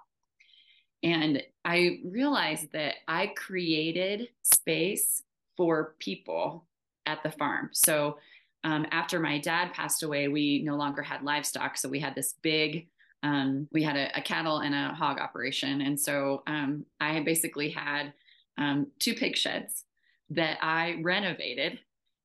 And 1.03 1.43
I 1.65 1.99
realized 2.05 2.73
that 2.73 2.95
I 3.09 3.33
created 3.37 4.29
space 4.45 5.23
for 5.57 5.97
people 5.99 6.65
at 7.07 7.25
the 7.25 7.33
farm. 7.33 7.71
So 7.73 8.19
um, 8.63 8.87
after 8.93 9.19
my 9.19 9.39
dad 9.39 9.73
passed 9.73 10.05
away, 10.05 10.29
we 10.29 10.63
no 10.63 10.77
longer 10.77 11.03
had 11.03 11.25
livestock. 11.25 11.77
So 11.77 11.89
we 11.89 11.99
had 11.99 12.15
this 12.15 12.35
big, 12.43 12.87
um, 13.25 13.67
we 13.73 13.83
had 13.83 13.97
a, 13.97 14.17
a, 14.17 14.23
cattle 14.23 14.59
and 14.59 14.75
a 14.75 14.95
hog 14.95 15.19
operation. 15.19 15.81
And 15.81 15.99
so 15.99 16.45
um, 16.47 16.87
I 17.01 17.21
basically 17.21 17.71
had 17.71 18.13
um, 18.59 18.89
two 18.99 19.15
pig 19.15 19.37
sheds 19.37 19.85
that 20.31 20.59
I 20.63 20.99
renovated 21.03 21.79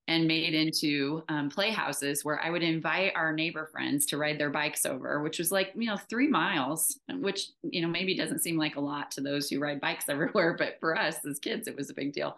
and 0.10 0.26
made 0.26 0.54
into 0.54 1.22
um, 1.28 1.50
playhouses 1.50 2.24
where 2.24 2.42
I 2.42 2.50
would 2.50 2.64
invite 2.64 3.12
our 3.16 3.34
neighbor 3.34 3.66
friends 3.66 4.06
to 4.08 4.18
ride 4.18 4.40
their 4.40 4.50
bikes 4.50 4.86
over, 4.86 5.22
which 5.22 5.38
was 5.38 5.52
like, 5.52 5.74
you 5.76 5.88
know, 5.88 5.98
three 5.98 6.30
miles, 6.30 7.00
which, 7.12 7.50
you 7.64 7.82
know, 7.82 7.90
maybe 7.90 8.16
doesn't 8.16 8.40
seem 8.40 8.58
like 8.58 8.78
a 8.78 8.82
lot 8.82 9.12
to 9.12 9.22
those 9.22 9.50
who 9.50 9.60
ride 9.60 9.82
bikes 9.82 10.08
everywhere. 10.10 10.56
But 10.58 10.78
for 10.80 10.98
us 10.98 11.26
as 11.26 11.40
kids, 11.40 11.68
it 11.68 11.76
was 11.76 11.90
a 11.90 11.94
big 11.94 12.14
deal. 12.14 12.38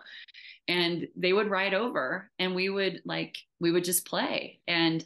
And 0.67 1.07
they 1.15 1.33
would 1.33 1.49
ride 1.49 1.75
over 1.75 2.31
and 2.39 2.55
we 2.55 2.69
would 2.69 3.01
like, 3.05 3.37
we 3.59 3.71
would 3.71 3.83
just 3.83 4.05
play. 4.05 4.59
And 4.67 5.05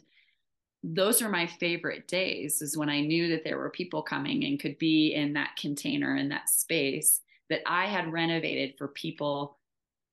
those 0.82 1.22
are 1.22 1.30
my 1.30 1.46
favorite 1.46 2.08
days 2.08 2.60
is 2.60 2.76
when 2.76 2.90
I 2.90 3.00
knew 3.00 3.28
that 3.28 3.44
there 3.44 3.58
were 3.58 3.70
people 3.70 4.02
coming 4.02 4.44
and 4.44 4.60
could 4.60 4.78
be 4.78 5.14
in 5.14 5.32
that 5.34 5.56
container 5.56 6.16
in 6.16 6.28
that 6.30 6.50
space 6.50 7.20
that 7.50 7.60
I 7.66 7.86
had 7.86 8.12
renovated 8.12 8.74
for 8.78 8.88
people 8.88 9.58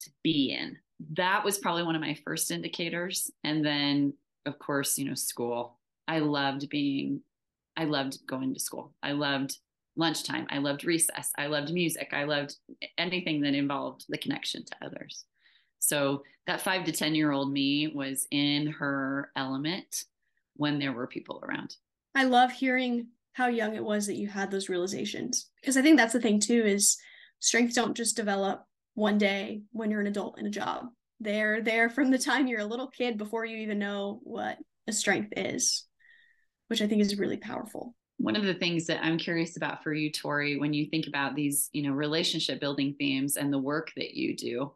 to 0.02 0.10
be 0.24 0.52
in 0.52 0.78
that 1.14 1.44
was 1.44 1.58
probably 1.58 1.84
one 1.84 1.96
of 1.96 2.02
my 2.02 2.16
first 2.26 2.52
indicators. 2.52 3.32
And 3.44 3.66
then, 3.66 4.14
of 4.46 4.60
course, 4.60 4.98
you 4.98 5.06
know, 5.06 5.16
school. 5.16 5.80
I 6.08 6.20
loved 6.20 6.70
being, 6.70 7.22
I 7.76 7.86
loved 7.86 8.20
going 8.28 8.54
to 8.54 8.60
school. 8.60 8.94
I 9.02 9.14
loved 9.14 9.58
lunchtime. 9.96 10.48
I 10.50 10.60
loved 10.60 10.86
recess. 10.86 11.32
I 11.38 11.48
loved 11.48 11.74
music. 11.74 12.10
I 12.14 12.24
loved 12.24 12.56
anything 12.98 13.42
that 13.42 13.54
involved 13.54 14.06
the 14.10 14.18
connection 14.18 14.64
to 14.66 14.86
others. 14.86 15.26
So 15.80 16.24
that 16.48 16.62
five 16.62 16.86
to 16.86 16.92
10 16.92 17.16
year 17.16 17.32
old 17.32 17.52
me 17.52 17.88
was 17.88 18.28
in 18.32 18.68
her 18.68 19.32
element 19.36 20.06
when 20.56 20.80
there 20.80 20.94
were 20.94 21.08
people 21.08 21.44
around. 21.44 21.76
I 22.14 22.26
love 22.26 22.52
hearing 22.52 23.08
how 23.34 23.48
young 23.48 23.76
it 23.76 23.84
was 23.84 24.08
that 24.08 24.18
you 24.18 24.28
had 24.28 24.52
those 24.52 24.70
realizations 24.70 25.50
because 25.62 25.78
I 25.78 25.82
think 25.82 25.98
that's 25.98 26.14
the 26.14 26.20
thing 26.20 26.40
too 26.40 26.64
is 26.66 26.98
strengths 27.42 27.76
don't 27.76 27.98
just 27.98 28.16
develop 28.16 28.64
one 28.94 29.18
day 29.18 29.64
when 29.72 29.92
you're 29.92 30.00
an 30.00 30.08
adult 30.08 30.40
in 30.40 30.46
a 30.46 30.52
job. 30.52 30.86
They're 31.20 31.62
there 31.62 31.90
from 31.90 32.10
the 32.10 32.18
time 32.18 32.48
you're 32.48 32.62
a 32.62 32.66
little 32.66 32.88
kid 32.88 33.18
before 33.18 33.46
you 33.46 33.58
even 33.58 33.80
know 33.80 34.22
what 34.24 34.58
a 34.88 34.94
strength 34.94 35.34
is, 35.36 35.86
which 36.68 36.82
I 36.82 36.88
think 36.88 37.02
is 37.02 37.20
really 37.20 37.38
powerful. 37.38 37.96
One 38.18 38.36
of 38.36 38.44
the 38.44 38.54
things 38.54 38.86
that 38.88 39.04
I'm 39.04 39.18
curious 39.18 39.58
about 39.58 39.84
for 39.84 39.94
you, 39.94 40.12
Tori, 40.12 40.58
when 40.58 40.74
you 40.74 40.86
think 40.86 41.08
about 41.08 41.36
these, 41.36 41.70
you 41.74 41.84
know, 41.84 41.92
relationship 41.92 42.60
building 42.60 42.96
themes 42.98 43.36
and 43.36 43.52
the 43.52 43.60
work 43.60 43.92
that 43.98 44.14
you 44.14 44.36
do, 44.36 44.74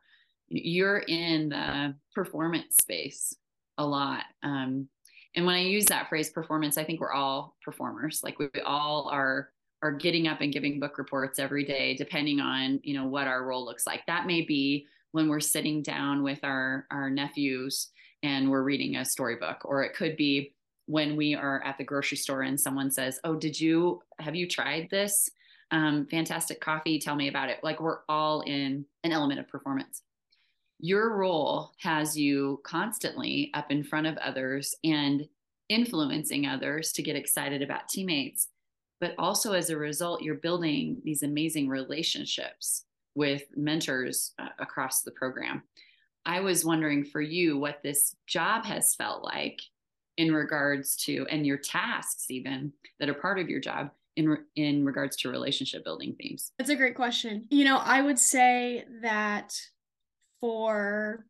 you're 0.49 0.99
in 0.99 1.49
the 1.49 1.95
performance 2.13 2.77
space 2.77 3.35
a 3.77 3.85
lot. 3.85 4.23
Um, 4.43 4.87
and 5.35 5.45
when 5.45 5.55
I 5.55 5.61
use 5.61 5.85
that 5.85 6.09
phrase 6.09 6.29
performance, 6.29 6.77
I 6.77 6.83
think 6.83 6.99
we're 6.99 7.11
all 7.11 7.55
performers. 7.63 8.21
Like 8.23 8.39
we 8.39 8.47
all 8.65 9.09
are 9.11 9.49
are 9.85 9.91
getting 9.91 10.27
up 10.27 10.41
and 10.41 10.51
giving 10.51 10.79
book 10.79 10.97
reports 10.97 11.37
every 11.37 11.63
day 11.63 11.93
depending 11.95 12.39
on 12.39 12.79
you 12.83 12.95
know 12.95 13.05
what 13.05 13.27
our 13.27 13.43
role 13.43 13.63
looks 13.63 13.85
like. 13.85 14.03
That 14.07 14.25
may 14.25 14.41
be 14.41 14.87
when 15.11 15.29
we're 15.29 15.39
sitting 15.39 15.83
down 15.83 16.23
with 16.23 16.39
our 16.43 16.87
our 16.89 17.09
nephews 17.09 17.89
and 18.23 18.49
we're 18.49 18.63
reading 18.63 18.95
a 18.95 19.05
storybook 19.05 19.63
or 19.63 19.83
it 19.83 19.93
could 19.93 20.17
be 20.17 20.53
when 20.87 21.15
we 21.15 21.35
are 21.35 21.63
at 21.63 21.77
the 21.77 21.83
grocery 21.83 22.17
store 22.17 22.41
and 22.41 22.59
someone 22.59 22.89
says 22.89 23.19
oh 23.23 23.35
did 23.35 23.59
you 23.59 24.01
have 24.19 24.35
you 24.35 24.47
tried 24.47 24.87
this 24.89 25.29
um, 25.71 26.07
fantastic 26.09 26.61
coffee? 26.61 26.99
Tell 26.99 27.15
me 27.15 27.27
about 27.27 27.49
it. 27.49 27.59
Like 27.63 27.79
we're 27.79 27.99
all 28.09 28.41
in 28.41 28.85
an 29.03 29.11
element 29.11 29.39
of 29.39 29.47
performance. 29.47 30.01
Your 30.79 31.15
role 31.17 31.71
has 31.79 32.17
you 32.17 32.61
constantly 32.63 33.51
up 33.53 33.71
in 33.71 33.83
front 33.83 34.07
of 34.07 34.17
others 34.17 34.73
and 34.83 35.27
influencing 35.69 36.45
others 36.45 36.91
to 36.93 37.03
get 37.03 37.15
excited 37.15 37.61
about 37.61 37.87
teammates 37.87 38.49
but 38.99 39.13
also 39.17 39.53
as 39.53 39.69
a 39.69 39.77
result 39.77 40.21
you're 40.21 40.35
building 40.35 41.01
these 41.03 41.23
amazing 41.23 41.67
relationships 41.67 42.85
with 43.15 43.43
mentors 43.55 44.33
uh, 44.39 44.49
across 44.59 45.01
the 45.01 45.11
program. 45.11 45.63
I 46.25 46.41
was 46.41 46.65
wondering 46.65 47.05
for 47.05 47.21
you 47.21 47.57
what 47.57 47.81
this 47.83 48.15
job 48.27 48.65
has 48.65 48.95
felt 48.95 49.23
like 49.23 49.61
in 50.17 50.33
regards 50.33 50.95
to 50.95 51.25
and 51.29 51.45
your 51.45 51.57
tasks 51.57 52.31
even 52.31 52.71
that 52.99 53.09
are 53.09 53.13
part 53.13 53.39
of 53.39 53.49
your 53.49 53.59
job 53.59 53.91
in 54.15 54.37
in 54.55 54.85
regards 54.85 55.17
to 55.17 55.29
relationship 55.29 55.83
building 55.83 56.15
themes. 56.17 56.51
That's 56.57 56.69
a 56.69 56.75
great 56.75 56.95
question. 56.95 57.45
You 57.49 57.65
know 57.65 57.77
i 57.77 58.01
would 58.01 58.19
say 58.19 58.85
that 59.01 59.53
for 60.39 61.25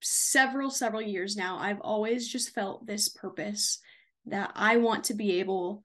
several 0.00 0.70
several 0.70 1.00
years 1.00 1.34
now 1.36 1.56
i've 1.58 1.80
always 1.80 2.28
just 2.28 2.50
felt 2.50 2.86
this 2.86 3.08
purpose 3.08 3.78
that 4.26 4.50
i 4.54 4.76
want 4.76 5.04
to 5.04 5.14
be 5.14 5.40
able 5.40 5.82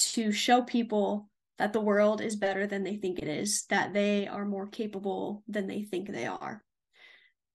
to 0.00 0.32
show 0.32 0.62
people 0.62 1.28
that 1.58 1.72
the 1.72 1.80
world 1.80 2.20
is 2.20 2.36
better 2.36 2.66
than 2.66 2.84
they 2.84 2.96
think 2.96 3.18
it 3.18 3.28
is, 3.28 3.64
that 3.66 3.92
they 3.92 4.26
are 4.26 4.44
more 4.44 4.66
capable 4.66 5.42
than 5.46 5.66
they 5.66 5.82
think 5.82 6.08
they 6.08 6.26
are. 6.26 6.62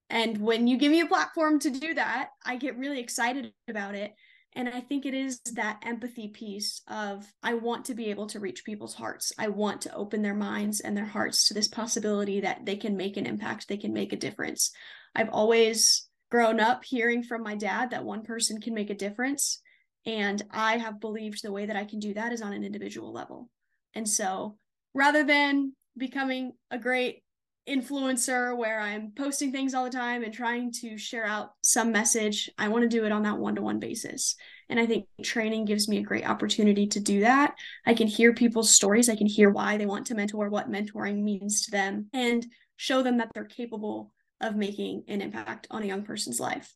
And 0.10 0.38
when 0.38 0.68
you 0.68 0.78
give 0.78 0.92
me 0.92 1.02
a 1.02 1.08
platform 1.08 1.60
to 1.60 1.72
do 1.72 1.94
that, 1.96 2.30
I 2.46 2.58
get 2.58 2.78
really 2.78 3.00
excited 3.00 3.52
about 3.68 3.96
it. 3.96 4.14
And 4.54 4.70
I 4.70 4.80
think 4.80 5.06
it 5.06 5.14
is 5.14 5.42
that 5.56 5.82
empathy 5.84 6.30
piece 6.30 6.82
of 6.88 7.26
I 7.44 7.56
want 7.56 7.86
to 7.86 7.96
be 7.96 8.10
able 8.10 8.28
to 8.28 8.40
reach 8.40 8.64
people's 8.64 8.94
hearts. 8.94 9.34
I 9.38 9.50
want 9.50 9.82
to 9.82 9.94
open 9.94 10.22
their 10.22 10.36
minds 10.36 10.80
and 10.80 10.96
their 10.96 11.06
hearts 11.06 11.48
to 11.48 11.54
this 11.54 11.68
possibility 11.68 12.40
that 12.42 12.66
they 12.66 12.78
can 12.78 12.96
make 12.96 13.18
an 13.18 13.26
impact, 13.26 13.68
they 13.68 13.78
can 13.78 13.92
make 13.92 14.14
a 14.14 14.18
difference. 14.18 14.72
I've 15.14 15.30
always 15.30 16.08
grown 16.32 16.60
up 16.60 16.84
hearing 16.86 17.24
from 17.24 17.44
my 17.44 17.56
dad 17.56 17.90
that 17.90 18.06
one 18.06 18.24
person 18.24 18.62
can 18.62 18.74
make 18.74 18.90
a 18.90 18.96
difference. 18.96 19.62
And 20.06 20.42
I 20.52 20.78
have 20.78 21.00
believed 21.00 21.42
the 21.42 21.52
way 21.52 21.66
that 21.66 21.76
I 21.76 21.86
can 21.86 22.00
do 22.00 22.14
that 22.14 22.32
is 22.32 22.42
on 22.42 22.54
an 22.54 22.64
individual 22.64 23.12
level. 23.12 23.50
And 23.96 24.08
so 24.08 24.58
rather 24.94 25.24
than 25.24 25.74
becoming 25.98 26.54
a 26.70 26.78
great 26.78 27.24
influencer 27.68 28.56
where 28.56 28.80
I'm 28.80 29.12
posting 29.16 29.52
things 29.52 29.74
all 29.74 29.86
the 29.86 29.90
time 29.90 30.24
and 30.24 30.34
trying 30.34 30.72
to 30.74 30.98
share 30.98 31.26
out 31.26 31.52
some 31.64 31.92
message, 31.92 32.50
I 32.58 32.68
want 32.68 32.84
to 32.84 32.90
do 32.90 33.06
it 33.06 33.12
on 33.12 33.24
that 33.24 33.38
one 33.38 33.56
to 33.56 33.62
one 33.62 33.80
basis. 33.80 34.36
And 34.70 34.80
I 34.80 34.86
think 34.86 35.08
training 35.24 35.66
gives 35.66 35.88
me 35.88 35.98
a 35.98 36.04
great 36.04 36.28
opportunity 36.28 36.88
to 36.88 37.00
do 37.00 37.22
that. 37.22 37.56
I 37.86 37.94
can 37.94 38.08
hear 38.08 38.34
people's 38.34 38.76
stories, 38.76 39.10
I 39.10 39.16
can 39.16 39.28
hear 39.28 39.50
why 39.50 39.78
they 39.78 39.86
want 39.86 40.08
to 40.08 40.16
mentor, 40.16 40.50
what 40.50 40.72
mentoring 40.72 41.24
means 41.24 41.64
to 41.64 41.72
them, 41.72 42.08
and 42.14 42.46
show 42.78 43.02
them 43.02 43.18
that 43.18 43.30
they're 43.34 43.46
capable 43.46 44.12
of 44.42 44.56
making 44.56 45.04
an 45.08 45.22
impact 45.22 45.68
on 45.72 45.82
a 45.82 45.88
young 45.88 46.04
person's 46.04 46.40
life. 46.40 46.74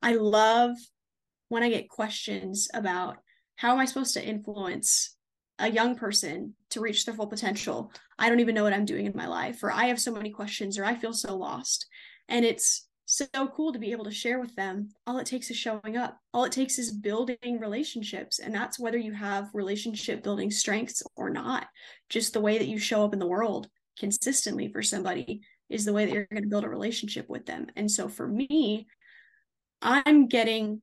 I 0.00 0.14
love 0.14 0.76
when 1.52 1.62
I 1.62 1.68
get 1.68 1.90
questions 1.90 2.70
about 2.72 3.18
how 3.56 3.72
am 3.72 3.78
I 3.78 3.84
supposed 3.84 4.14
to 4.14 4.26
influence 4.26 5.14
a 5.58 5.70
young 5.70 5.94
person 5.94 6.54
to 6.70 6.80
reach 6.80 7.04
their 7.04 7.14
full 7.14 7.26
potential. 7.26 7.92
I 8.18 8.30
don't 8.30 8.40
even 8.40 8.54
know 8.54 8.64
what 8.64 8.72
I'm 8.72 8.86
doing 8.86 9.04
in 9.04 9.12
my 9.14 9.26
life, 9.26 9.62
or 9.62 9.70
I 9.70 9.84
have 9.88 10.00
so 10.00 10.12
many 10.12 10.30
questions, 10.30 10.78
or 10.78 10.86
I 10.86 10.94
feel 10.94 11.12
so 11.12 11.36
lost. 11.36 11.86
And 12.30 12.46
it's 12.46 12.88
so 13.04 13.26
cool 13.54 13.70
to 13.74 13.78
be 13.78 13.92
able 13.92 14.06
to 14.06 14.10
share 14.10 14.40
with 14.40 14.54
them. 14.54 14.88
All 15.06 15.18
it 15.18 15.26
takes 15.26 15.50
is 15.50 15.58
showing 15.58 15.98
up. 15.98 16.16
All 16.32 16.44
it 16.44 16.52
takes 16.52 16.78
is 16.78 16.90
building 16.90 17.60
relationships. 17.60 18.38
And 18.38 18.54
that's 18.54 18.80
whether 18.80 18.96
you 18.96 19.12
have 19.12 19.50
relationship 19.52 20.22
building 20.22 20.50
strengths 20.50 21.02
or 21.16 21.28
not. 21.28 21.66
Just 22.08 22.32
the 22.32 22.40
way 22.40 22.56
that 22.56 22.68
you 22.68 22.78
show 22.78 23.04
up 23.04 23.12
in 23.12 23.18
the 23.18 23.26
world 23.26 23.68
consistently 23.98 24.68
for 24.68 24.82
somebody 24.82 25.42
is 25.68 25.84
the 25.84 25.92
way 25.92 26.06
that 26.06 26.14
you're 26.14 26.26
going 26.32 26.44
to 26.44 26.48
build 26.48 26.64
a 26.64 26.68
relationship 26.70 27.28
with 27.28 27.44
them. 27.44 27.66
And 27.76 27.90
so 27.90 28.08
for 28.08 28.26
me, 28.26 28.86
I'm 29.82 30.28
getting 30.28 30.80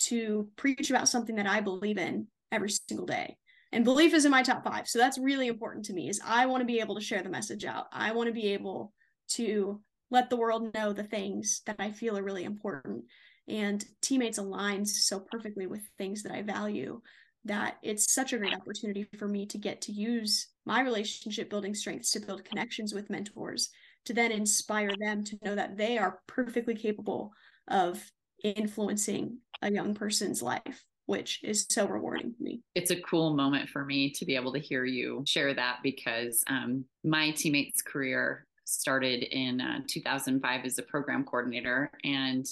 to 0.00 0.48
preach 0.56 0.90
about 0.90 1.08
something 1.08 1.36
that 1.36 1.46
I 1.46 1.60
believe 1.60 1.98
in 1.98 2.26
every 2.52 2.70
single 2.70 3.06
day. 3.06 3.36
And 3.72 3.84
belief 3.84 4.14
is 4.14 4.24
in 4.24 4.30
my 4.30 4.42
top 4.42 4.64
five. 4.64 4.88
So 4.88 4.98
that's 4.98 5.18
really 5.18 5.46
important 5.46 5.84
to 5.86 5.92
me 5.92 6.08
is 6.08 6.20
I 6.24 6.46
want 6.46 6.60
to 6.60 6.66
be 6.66 6.80
able 6.80 6.96
to 6.96 7.00
share 7.00 7.22
the 7.22 7.30
message 7.30 7.64
out. 7.64 7.86
I 7.92 8.12
want 8.12 8.26
to 8.26 8.32
be 8.32 8.52
able 8.52 8.92
to 9.32 9.80
let 10.10 10.28
the 10.28 10.36
world 10.36 10.74
know 10.74 10.92
the 10.92 11.04
things 11.04 11.62
that 11.66 11.76
I 11.78 11.92
feel 11.92 12.18
are 12.18 12.22
really 12.24 12.44
important. 12.44 13.04
And 13.46 13.84
teammates 14.02 14.38
aligns 14.38 14.88
so 14.88 15.20
perfectly 15.20 15.66
with 15.66 15.82
things 15.98 16.22
that 16.24 16.32
I 16.32 16.42
value 16.42 17.00
that 17.44 17.78
it's 17.82 18.12
such 18.12 18.32
a 18.32 18.38
great 18.38 18.54
opportunity 18.54 19.06
for 19.18 19.26
me 19.26 19.46
to 19.46 19.58
get 19.58 19.80
to 19.82 19.92
use 19.92 20.48
my 20.66 20.82
relationship 20.82 21.48
building 21.48 21.74
strengths 21.74 22.10
to 22.12 22.20
build 22.20 22.44
connections 22.44 22.92
with 22.92 23.08
mentors 23.08 23.70
to 24.04 24.12
then 24.12 24.30
inspire 24.32 24.92
them 24.98 25.24
to 25.24 25.38
know 25.44 25.54
that 25.54 25.76
they 25.76 25.96
are 25.96 26.20
perfectly 26.26 26.74
capable 26.74 27.32
of 27.68 28.10
influencing 28.42 29.38
a 29.62 29.70
young 29.70 29.94
person's 29.94 30.42
life 30.42 30.84
which 31.10 31.40
is 31.42 31.66
so 31.68 31.88
rewarding 31.88 32.32
for 32.32 32.44
me. 32.44 32.60
It's 32.76 32.92
a 32.92 33.00
cool 33.00 33.34
moment 33.34 33.68
for 33.68 33.84
me 33.84 34.10
to 34.10 34.24
be 34.24 34.36
able 34.36 34.52
to 34.52 34.60
hear 34.60 34.84
you 34.84 35.24
share 35.26 35.52
that 35.52 35.78
because 35.82 36.44
um, 36.46 36.84
my 37.02 37.32
teammate's 37.32 37.82
career 37.82 38.46
started 38.64 39.24
in 39.24 39.60
uh, 39.60 39.80
2005 39.88 40.64
as 40.64 40.78
a 40.78 40.82
program 40.82 41.24
coordinator 41.24 41.90
and 42.04 42.46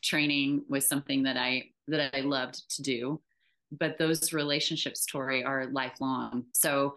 training 0.00 0.62
was 0.68 0.88
something 0.88 1.24
that 1.24 1.36
I 1.36 1.64
that 1.88 2.14
I 2.14 2.20
loved 2.20 2.76
to 2.76 2.82
do 2.82 3.20
but 3.72 3.98
those 3.98 4.32
relationships 4.32 5.04
Tori 5.06 5.42
are 5.42 5.66
lifelong 5.66 6.44
so 6.52 6.96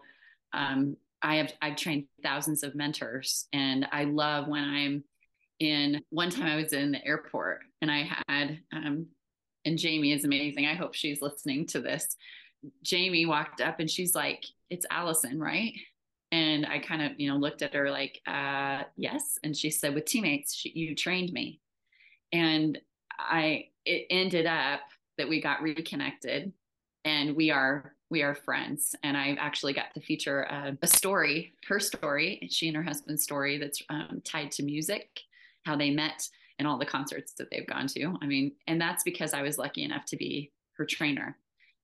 um, 0.52 0.96
I 1.20 1.36
have 1.36 1.52
I've 1.60 1.74
trained 1.74 2.04
thousands 2.22 2.62
of 2.62 2.76
mentors 2.76 3.48
and 3.52 3.88
I 3.90 4.04
love 4.04 4.46
when 4.46 4.62
I'm 4.62 5.04
in 5.58 6.00
one 6.10 6.30
time 6.30 6.46
I 6.46 6.62
was 6.62 6.72
in 6.72 6.92
the 6.92 7.04
airport 7.04 7.62
and 7.82 7.90
I 7.90 8.08
had 8.28 8.60
um, 8.72 9.08
and 9.68 9.78
Jamie 9.78 10.12
is 10.12 10.24
amazing. 10.24 10.66
I 10.66 10.74
hope 10.74 10.94
she's 10.94 11.20
listening 11.20 11.66
to 11.66 11.80
this. 11.80 12.16
Jamie 12.82 13.26
walked 13.26 13.60
up 13.60 13.80
and 13.80 13.90
she's 13.90 14.14
like, 14.14 14.44
It's 14.70 14.86
Allyson, 14.90 15.38
right? 15.38 15.74
And 16.32 16.66
I 16.66 16.78
kind 16.78 17.02
of, 17.02 17.12
you 17.20 17.30
know, 17.30 17.36
looked 17.36 17.62
at 17.62 17.74
her 17.74 17.90
like, 17.90 18.20
uh, 18.26 18.82
yes. 18.96 19.38
And 19.44 19.56
she 19.56 19.70
said, 19.70 19.94
with 19.94 20.04
teammates, 20.04 20.54
she, 20.54 20.70
you 20.70 20.94
trained 20.94 21.32
me. 21.32 21.60
And 22.32 22.78
I, 23.18 23.68
it 23.86 24.06
ended 24.10 24.46
up 24.46 24.80
that 25.16 25.28
we 25.28 25.40
got 25.40 25.62
reconnected 25.62 26.52
and 27.04 27.34
we 27.34 27.50
are, 27.50 27.94
we 28.10 28.22
are 28.22 28.34
friends. 28.34 28.94
And 29.02 29.16
I 29.16 29.36
actually 29.40 29.72
got 29.72 29.94
to 29.94 30.00
feature 30.00 30.42
a, 30.42 30.76
a 30.82 30.86
story, 30.86 31.54
her 31.66 31.80
story, 31.80 32.46
she 32.50 32.68
and 32.68 32.76
her 32.76 32.82
husband's 32.82 33.22
story 33.22 33.56
that's 33.56 33.82
um, 33.88 34.20
tied 34.22 34.50
to 34.52 34.62
music, 34.62 35.20
how 35.64 35.76
they 35.76 35.90
met 35.90 36.28
and 36.58 36.66
all 36.66 36.78
the 36.78 36.86
concerts 36.86 37.32
that 37.34 37.50
they've 37.50 37.66
gone 37.66 37.86
to. 37.88 38.16
I 38.20 38.26
mean, 38.26 38.52
and 38.66 38.80
that's 38.80 39.04
because 39.04 39.32
I 39.34 39.42
was 39.42 39.58
lucky 39.58 39.82
enough 39.84 40.04
to 40.06 40.16
be 40.16 40.52
her 40.74 40.84
trainer. 40.84 41.36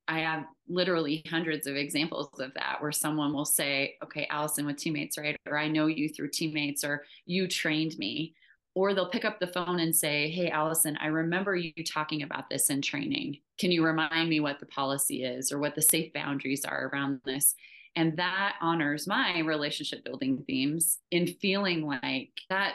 I 0.07 0.21
have 0.21 0.45
literally 0.69 1.25
hundreds 1.28 1.66
of 1.66 1.76
examples 1.76 2.28
of 2.38 2.52
that 2.54 2.81
where 2.81 2.93
someone 2.93 3.33
will 3.33 3.47
say, 3.47 3.97
okay, 4.02 4.26
Allyson 4.31 4.66
with 4.66 4.76
teammates, 4.76 5.16
right? 5.16 5.37
Or 5.47 5.57
I 5.57 5.69
know 5.69 5.87
you 5.87 6.09
through 6.09 6.31
teammates, 6.31 6.85
or 6.85 7.04
you 7.25 7.49
trained 7.49 7.99
me. 7.99 8.35
Or 8.75 8.93
they'll 8.93 9.09
pick 9.09 9.25
up 9.25 9.38
the 9.38 9.47
phone 9.47 9.78
and 9.78 9.95
say, 9.95 10.28
hey, 10.31 10.50
Allyson, 10.50 10.99
I 11.00 11.07
remember 11.07 11.54
you 11.54 11.73
talking 11.85 12.23
about 12.23 12.50
this 12.50 12.71
in 12.71 12.83
training. 12.83 13.38
Can 13.57 13.71
you 13.71 13.85
remind 13.85 14.28
me 14.28 14.40
what 14.40 14.59
the 14.59 14.66
policy 14.66 15.23
is 15.23 15.52
or 15.52 15.59
what 15.59 15.76
the 15.76 15.83
safe 15.83 16.12
boundaries 16.12 16.64
are 16.64 16.90
around 16.93 17.21
this? 17.25 17.54
And 17.95 18.16
that 18.16 18.57
honors 18.61 19.07
my 19.07 19.38
relationship 19.38 20.04
building 20.04 20.43
themes 20.45 20.99
in 21.12 21.28
feeling 21.28 21.87
like 21.87 22.31
that 22.50 22.75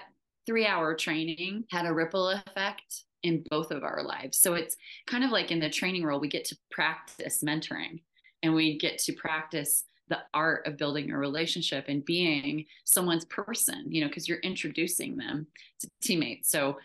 three 0.50 0.66
hour 0.66 0.96
training 0.96 1.64
had 1.70 1.86
a 1.86 1.94
ripple 1.94 2.30
effect 2.30 3.04
in 3.22 3.44
both 3.52 3.70
of 3.70 3.84
our 3.84 4.02
lives. 4.04 4.40
So 4.40 4.56
it's 4.56 4.76
kind 5.06 5.24
of 5.24 5.30
like 5.30 5.52
in 5.52 5.60
the 5.60 5.70
training 5.70 6.04
role, 6.04 6.20
we 6.20 6.28
get 6.28 6.44
to 6.46 6.58
practice 6.72 7.44
mentoring 7.44 8.02
and 8.42 8.56
we 8.56 8.80
get 8.80 8.98
to 9.00 9.14
practice 9.14 9.84
the 10.08 10.18
art 10.34 10.66
of 10.66 10.76
building 10.76 11.12
a 11.12 11.18
relationship 11.20 11.86
and 11.88 12.04
being 12.04 12.66
someone's 12.84 13.26
person, 13.26 13.86
you 13.90 14.02
know, 14.02 14.08
because 14.08 14.28
you're 14.28 14.40
introducing 14.40 15.18
them 15.18 15.46
to 15.82 15.88
teammates. 16.02 16.50
So 16.50 16.80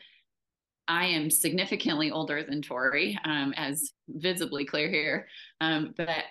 I 0.87 1.07
am 1.07 1.31
significantly 1.31 2.11
older 2.11 2.43
than 2.43 2.61
Tori, 2.61 3.19
um, 3.25 3.55
as 3.57 3.93
visibly 4.09 4.67
clear 4.67 4.91
here. 4.91 5.27
Um, 5.63 5.95
but 5.97 6.25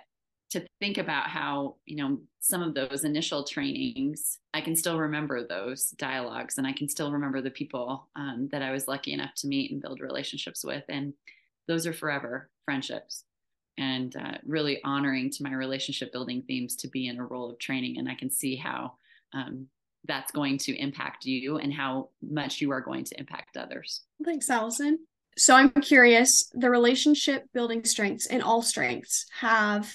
to 0.53 0.65
think 0.79 0.97
about 0.97 1.27
how 1.27 1.75
you 1.85 1.97
know 1.97 2.19
some 2.39 2.61
of 2.61 2.73
those 2.73 3.03
initial 3.03 3.43
trainings 3.43 4.39
i 4.53 4.61
can 4.61 4.75
still 4.75 4.99
remember 4.99 5.45
those 5.45 5.89
dialogues 5.97 6.57
and 6.57 6.67
i 6.67 6.71
can 6.71 6.87
still 6.87 7.11
remember 7.11 7.41
the 7.41 7.49
people 7.49 8.07
um, 8.15 8.47
that 8.51 8.61
i 8.61 8.71
was 8.71 8.87
lucky 8.87 9.13
enough 9.13 9.33
to 9.35 9.47
meet 9.47 9.71
and 9.71 9.81
build 9.81 9.99
relationships 9.99 10.63
with. 10.63 10.83
And 10.89 11.13
those 11.67 11.85
are 11.87 11.93
forever 11.93 12.49
friendships 12.65 13.23
and 13.77 14.15
uh, 14.15 14.37
really 14.45 14.81
honoring 14.83 15.31
to 15.31 15.43
my 15.43 15.53
relationship 15.53 16.11
building 16.11 16.43
themes 16.45 16.75
to 16.77 16.87
be 16.87 17.07
in 17.07 17.19
a 17.19 17.25
role 17.25 17.49
of 17.49 17.59
training. 17.59 17.97
And 17.97 18.09
i 18.09 18.15
can 18.15 18.29
see 18.29 18.55
how 18.55 18.93
um, 19.33 19.67
that's 20.05 20.31
going 20.31 20.57
to 20.59 20.77
impact 20.77 21.25
you 21.25 21.57
and 21.57 21.73
how 21.73 22.09
much 22.21 22.61
you 22.61 22.71
are 22.71 22.81
going 22.81 23.05
to 23.05 23.19
impact 23.19 23.57
others. 23.57 24.01
Thanks 24.23 24.49
allyson. 24.49 24.99
So 25.37 25.55
i'm 25.55 25.71
curious 25.71 26.51
the 26.53 26.69
relationship 26.69 27.45
building 27.53 27.83
strengths 27.83 28.27
and 28.27 28.43
all 28.43 28.61
strengths 28.61 29.25
have 29.39 29.91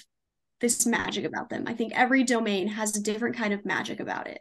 this 0.61 0.87
magic 0.87 1.25
about 1.25 1.49
them. 1.49 1.65
I 1.67 1.75
think 1.75 1.93
every 1.95 2.25
domain 2.25 2.69
has 2.69 2.97
a 2.97 3.03
different 3.03 3.37
kind 3.37 3.53
of 3.53 3.65
magic 3.65 4.01
about 4.01 4.27
it. 4.27 4.41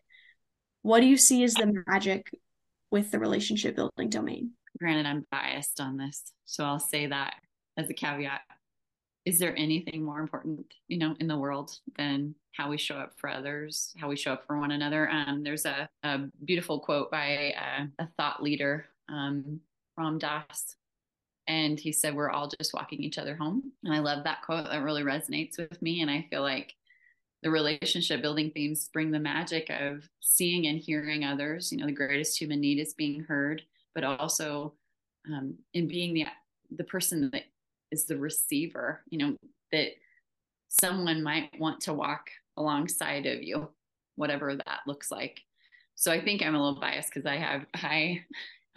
What 0.82 1.01
do 1.01 1.06
you 1.08 1.17
see 1.17 1.43
as 1.43 1.53
the 1.53 1.84
magic 1.88 2.30
with 2.91 3.12
the 3.12 3.19
relationship 3.19 3.75
building 3.75 4.10
domain? 4.10 4.51
Granted, 4.80 5.06
I'm 5.06 5.25
biased 5.32 5.82
on 5.82 5.97
this, 5.97 6.32
so 6.45 6.63
I'll 6.63 6.80
say 6.80 7.08
that 7.08 7.36
as 7.77 7.89
a 7.89 7.93
caveat. 7.93 8.41
Is 9.25 9.39
there 9.39 9.56
anything 9.58 10.06
more 10.06 10.19
important, 10.19 10.65
you 10.88 10.97
know, 10.97 11.15
in 11.19 11.27
the 11.27 11.38
world 11.38 11.77
than 11.97 12.36
how 12.53 12.69
we 12.69 12.77
show 12.77 12.95
up 12.95 13.13
for 13.17 13.30
others, 13.30 13.93
how 13.97 14.08
we 14.08 14.15
show 14.15 14.34
up 14.34 14.45
for 14.47 14.58
one 14.58 14.71
another? 14.71 15.10
Um, 15.10 15.43
there's 15.43 15.65
a, 15.65 15.89
a 16.03 16.19
beautiful 16.45 16.80
quote 16.80 17.12
by 17.12 17.53
a, 17.56 17.88
a 17.99 18.08
thought 18.17 18.41
leader, 18.41 18.86
um, 19.10 19.60
Ram 19.97 20.17
Dass, 20.17 20.75
and 21.47 21.79
he 21.79 21.91
said 21.91 22.15
we're 22.15 22.29
all 22.29 22.51
just 22.60 22.73
walking 22.73 23.03
each 23.03 23.17
other 23.17 23.36
home. 23.36 23.71
And 23.83 23.93
i 23.93 23.99
love 23.99 24.23
that 24.23 24.41
quote 24.43 24.65
that 24.65 24.83
really 24.83 25.03
resonates 25.03 25.57
with 25.57 25.81
me. 25.81 26.01
And 26.01 26.12
i 26.12 26.25
feel 26.29 26.41
like 26.41 26.73
the 27.43 27.51
relationship 27.51 28.21
building 28.21 28.51
themes 28.51 28.89
bring 28.91 29.12
the 29.12 29.19
magic 29.19 29.69
of 29.69 30.10
seeing 30.21 30.67
and 30.67 30.79
hearing 30.79 31.23
others. 31.23 31.71
You 31.71 31.79
know 31.79 31.86
the 31.86 31.91
greatest 31.91 32.39
human 32.39 32.60
need 32.60 32.79
is 32.79 32.93
being 32.93 33.23
heard 33.23 33.63
but 33.95 34.03
also 34.03 34.73
um, 35.27 35.55
in 35.73 35.88
being 35.88 36.13
the 36.13 36.25
the 36.77 36.83
person 36.83 37.29
that 37.31 37.45
is 37.91 38.05
the 38.05 38.17
receiver 38.17 39.01
you 39.10 39.17
know 39.17 39.36
that 39.71 39.93
someone 40.67 41.23
might 41.23 41.49
want 41.60 41.81
to 41.81 41.93
walk 41.93 42.29
alongside 42.57 43.25
of 43.25 43.41
you 43.41 43.69
whatever 44.15 44.55
that 44.55 44.81
looks 44.86 45.10
like. 45.12 45.41
So 45.95 46.12
i 46.12 46.23
think 46.23 46.43
i'm 46.43 46.53
a 46.53 46.63
little 46.63 46.79
biased 46.79 47.12
because 47.12 47.25
i 47.25 47.38
have 47.38 47.65
high 47.75 48.23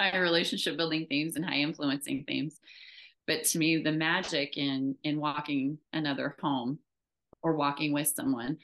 high 0.00 0.18
relationship 0.18 0.76
building 0.76 1.06
themes 1.08 1.36
and 1.36 1.44
high 1.44 1.58
influencing 1.58 2.24
themes. 2.26 2.60
But 3.26 3.44
to 3.44 3.58
me, 3.58 3.82
the 3.82 3.92
magic 3.92 4.56
in 4.56 4.96
in 5.04 5.20
walking 5.20 5.78
another 5.92 6.36
home 6.40 6.78
or 7.42 7.54
walking 7.54 7.92
with 7.92 8.08
someone, 8.08 8.58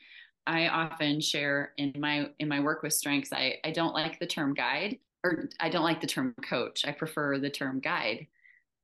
I 0.47 0.69
often 0.69 1.21
share 1.21 1.73
in 1.77 1.93
my 1.99 2.31
in 2.39 2.49
my 2.49 2.61
work 2.61 2.83
with 2.83 2.93
strengths. 2.93 3.33
I 3.33 3.57
I 3.65 3.71
don't 3.71 3.95
like 3.95 4.19
the 4.19 4.27
term 4.27 4.55
guide 4.55 4.99
or 5.25 5.49
I 5.61 5.69
don't 5.69 5.85
like 5.85 6.01
the 6.01 6.07
term 6.07 6.35
coach. 6.43 6.85
I 6.87 6.93
prefer 6.93 7.39
the 7.39 7.51
term 7.51 7.81
guide 7.81 8.27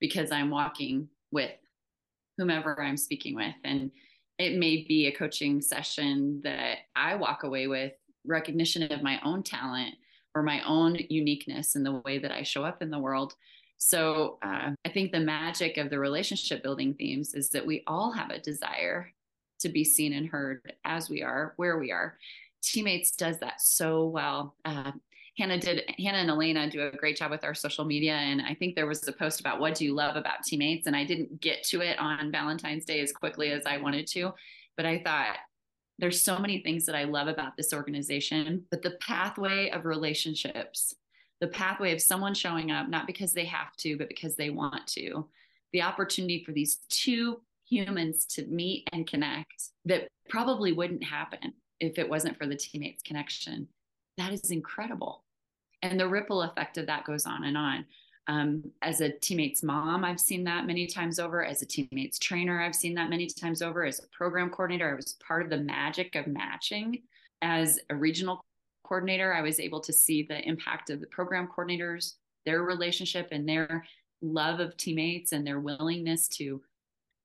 because 0.01 0.31
I'm 0.31 0.51
walking 0.51 1.09
with 1.31 1.53
whomever 2.39 2.83
I'm 2.83 2.97
speaking 2.97 3.35
with 3.35 3.55
and 3.65 3.91
it 4.39 4.59
may 4.59 4.85
be 4.89 5.07
a 5.07 5.13
coaching 5.13 5.61
session 5.61 6.41
that 6.43 6.79
I 6.97 7.15
walk 7.15 7.45
away 7.45 7.67
with 7.69 7.93
recognition 8.25 8.83
of 8.91 9.03
my 9.03 9.21
own 9.25 9.43
talent 9.43 9.95
or 10.35 10.43
my 10.43 10.63
own 10.67 10.97
uniqueness 11.09 11.77
in 11.77 11.83
the 11.83 12.01
way 12.05 12.19
that 12.19 12.33
I 12.33 12.43
show 12.43 12.65
up 12.65 12.83
in 12.83 12.91
the 12.91 12.99
world. 12.99 13.35
So 13.79 14.39
uh, 14.43 14.71
I 14.85 14.89
think 14.91 15.11
the 15.11 15.21
magic 15.21 15.77
of 15.77 15.91
the 15.91 15.99
relationship 15.99 16.63
building 16.63 16.95
themes 16.95 17.35
is 17.35 17.49
that 17.51 17.67
we 17.67 17.83
all 17.87 18.13
have 18.13 18.31
a 18.31 18.39
desire 18.39 19.13
to 19.61 19.69
be 19.69 19.85
seen 19.85 20.13
and 20.13 20.29
heard 20.29 20.73
as 20.85 21.11
we 21.11 21.23
are, 21.23 21.55
where 21.57 21.79
we 21.79 21.91
are. 21.91 22.17
Teammates 22.63 23.11
does 23.11 23.39
that 23.41 23.61
so 23.61 24.07
well. 24.07 24.55
Uh, 24.65 24.93
Hannah 25.39 25.59
did 25.59 25.83
Hannah 25.99 26.19
and 26.19 26.31
Elena 26.31 26.71
do 26.71 26.83
a 26.83 26.91
great 26.97 27.17
job 27.17 27.31
with 27.31 27.43
our 27.43 27.55
social 27.55 27.85
media. 27.85 28.15
And 28.15 28.43
I 28.43 28.55
think 28.55 28.75
there 28.75 28.87
was 28.87 29.07
a 29.09 29.13
post 29.13 29.41
about 29.41 29.61
what 29.61 29.75
do 29.75 29.85
you 29.85 29.95
love 29.95 30.15
about 30.15 30.45
teammates? 30.45 30.87
And 30.87 30.95
I 30.95 31.05
didn't 31.05 31.41
get 31.41 31.63
to 31.65 31.81
it 31.81 31.99
on 31.99 32.31
Valentine's 32.31 32.85
Day 32.85 33.01
as 33.01 33.13
quickly 33.13 33.51
as 33.51 33.65
I 33.65 33.79
wanted 33.79 34.07
to. 34.09 34.33
But 34.77 34.87
I 34.87 35.03
thought 35.03 35.37
there's 35.99 36.21
so 36.21 36.39
many 36.39 36.61
things 36.61 36.87
that 36.87 36.95
I 36.95 37.05
love 37.05 37.29
about 37.29 37.57
this 37.57 37.73
organization, 37.73 38.65
but 38.71 38.83
the 38.83 38.97
pathway 39.01 39.71
of 39.71 39.85
relationships, 39.85 40.95
the 41.41 41.49
pathway 41.49 41.93
of 41.93 42.01
someone 42.01 42.35
showing 42.35 42.71
up, 42.71 42.89
not 42.89 43.07
because 43.07 43.33
they 43.33 43.45
have 43.45 43.77
to, 43.79 43.97
but 43.97 44.09
because 44.09 44.37
they 44.37 44.51
want 44.51 44.87
to, 44.89 45.29
the 45.73 45.83
opportunity 45.83 46.43
for 46.45 46.53
these 46.53 46.79
two 46.89 47.41
humans 47.69 48.27
to 48.27 48.45
meet 48.47 48.89
and 48.93 49.07
connect 49.07 49.71
that 49.85 50.09
probably 50.29 50.73
wouldn't 50.73 51.05
happen 51.05 51.53
if 51.81 51.99
it 51.99 52.09
wasn't 52.09 52.37
for 52.37 52.47
the 52.47 52.57
teammates 52.57 53.03
connection. 53.03 53.67
That 54.19 54.33
is 54.33 54.51
incredible. 54.51 55.25
And 55.83 55.99
the 55.99 56.09
ripple 56.09 56.43
effect 56.43 56.79
of 56.79 56.87
that 56.87 57.05
goes 57.05 57.27
on 57.27 57.45
and 57.45 57.57
on. 57.57 57.87
Um, 58.29 58.71
as 58.83 59.01
a 59.01 59.11
teammate's 59.11 59.63
mom, 59.63 60.05
I've 60.05 60.21
seen 60.21 60.45
that 60.45 60.67
many 60.67 60.87
times 60.87 61.19
over. 61.19 61.45
As 61.45 61.63
a 61.63 61.67
teammate's 61.67 62.19
trainer, 62.19 62.63
I've 62.63 62.75
seen 62.75 62.95
that 62.95 63.11
many 63.11 63.27
times 63.27 63.63
over. 63.63 63.85
As 63.85 63.99
a 63.99 64.17
program 64.17 64.49
coordinator, 64.51 64.91
I 64.91 64.95
was 64.95 65.17
part 65.27 65.43
of 65.43 65.51
the 65.51 65.59
magic 65.59 66.15
of 66.15 66.27
matching. 66.27 67.03
As 67.43 67.81
a 67.91 67.97
regional 67.97 68.41
coordinator, 68.85 69.35
I 69.35 69.43
was 69.43 69.59
able 69.59 69.81
to 69.81 69.93
see 69.93 70.23
the 70.23 70.41
impact 70.47 70.91
of 70.91 71.01
the 71.01 71.07
program 71.09 71.49
coordinators, 71.49 72.15
their 72.47 72.63
relationship 72.63 73.29
and 73.33 73.49
their 73.49 73.85
love 74.21 74.61
of 74.61 74.77
teammates 74.77 75.33
and 75.33 75.47
their 75.47 75.61
willingness 75.61 76.29
to 76.29 76.63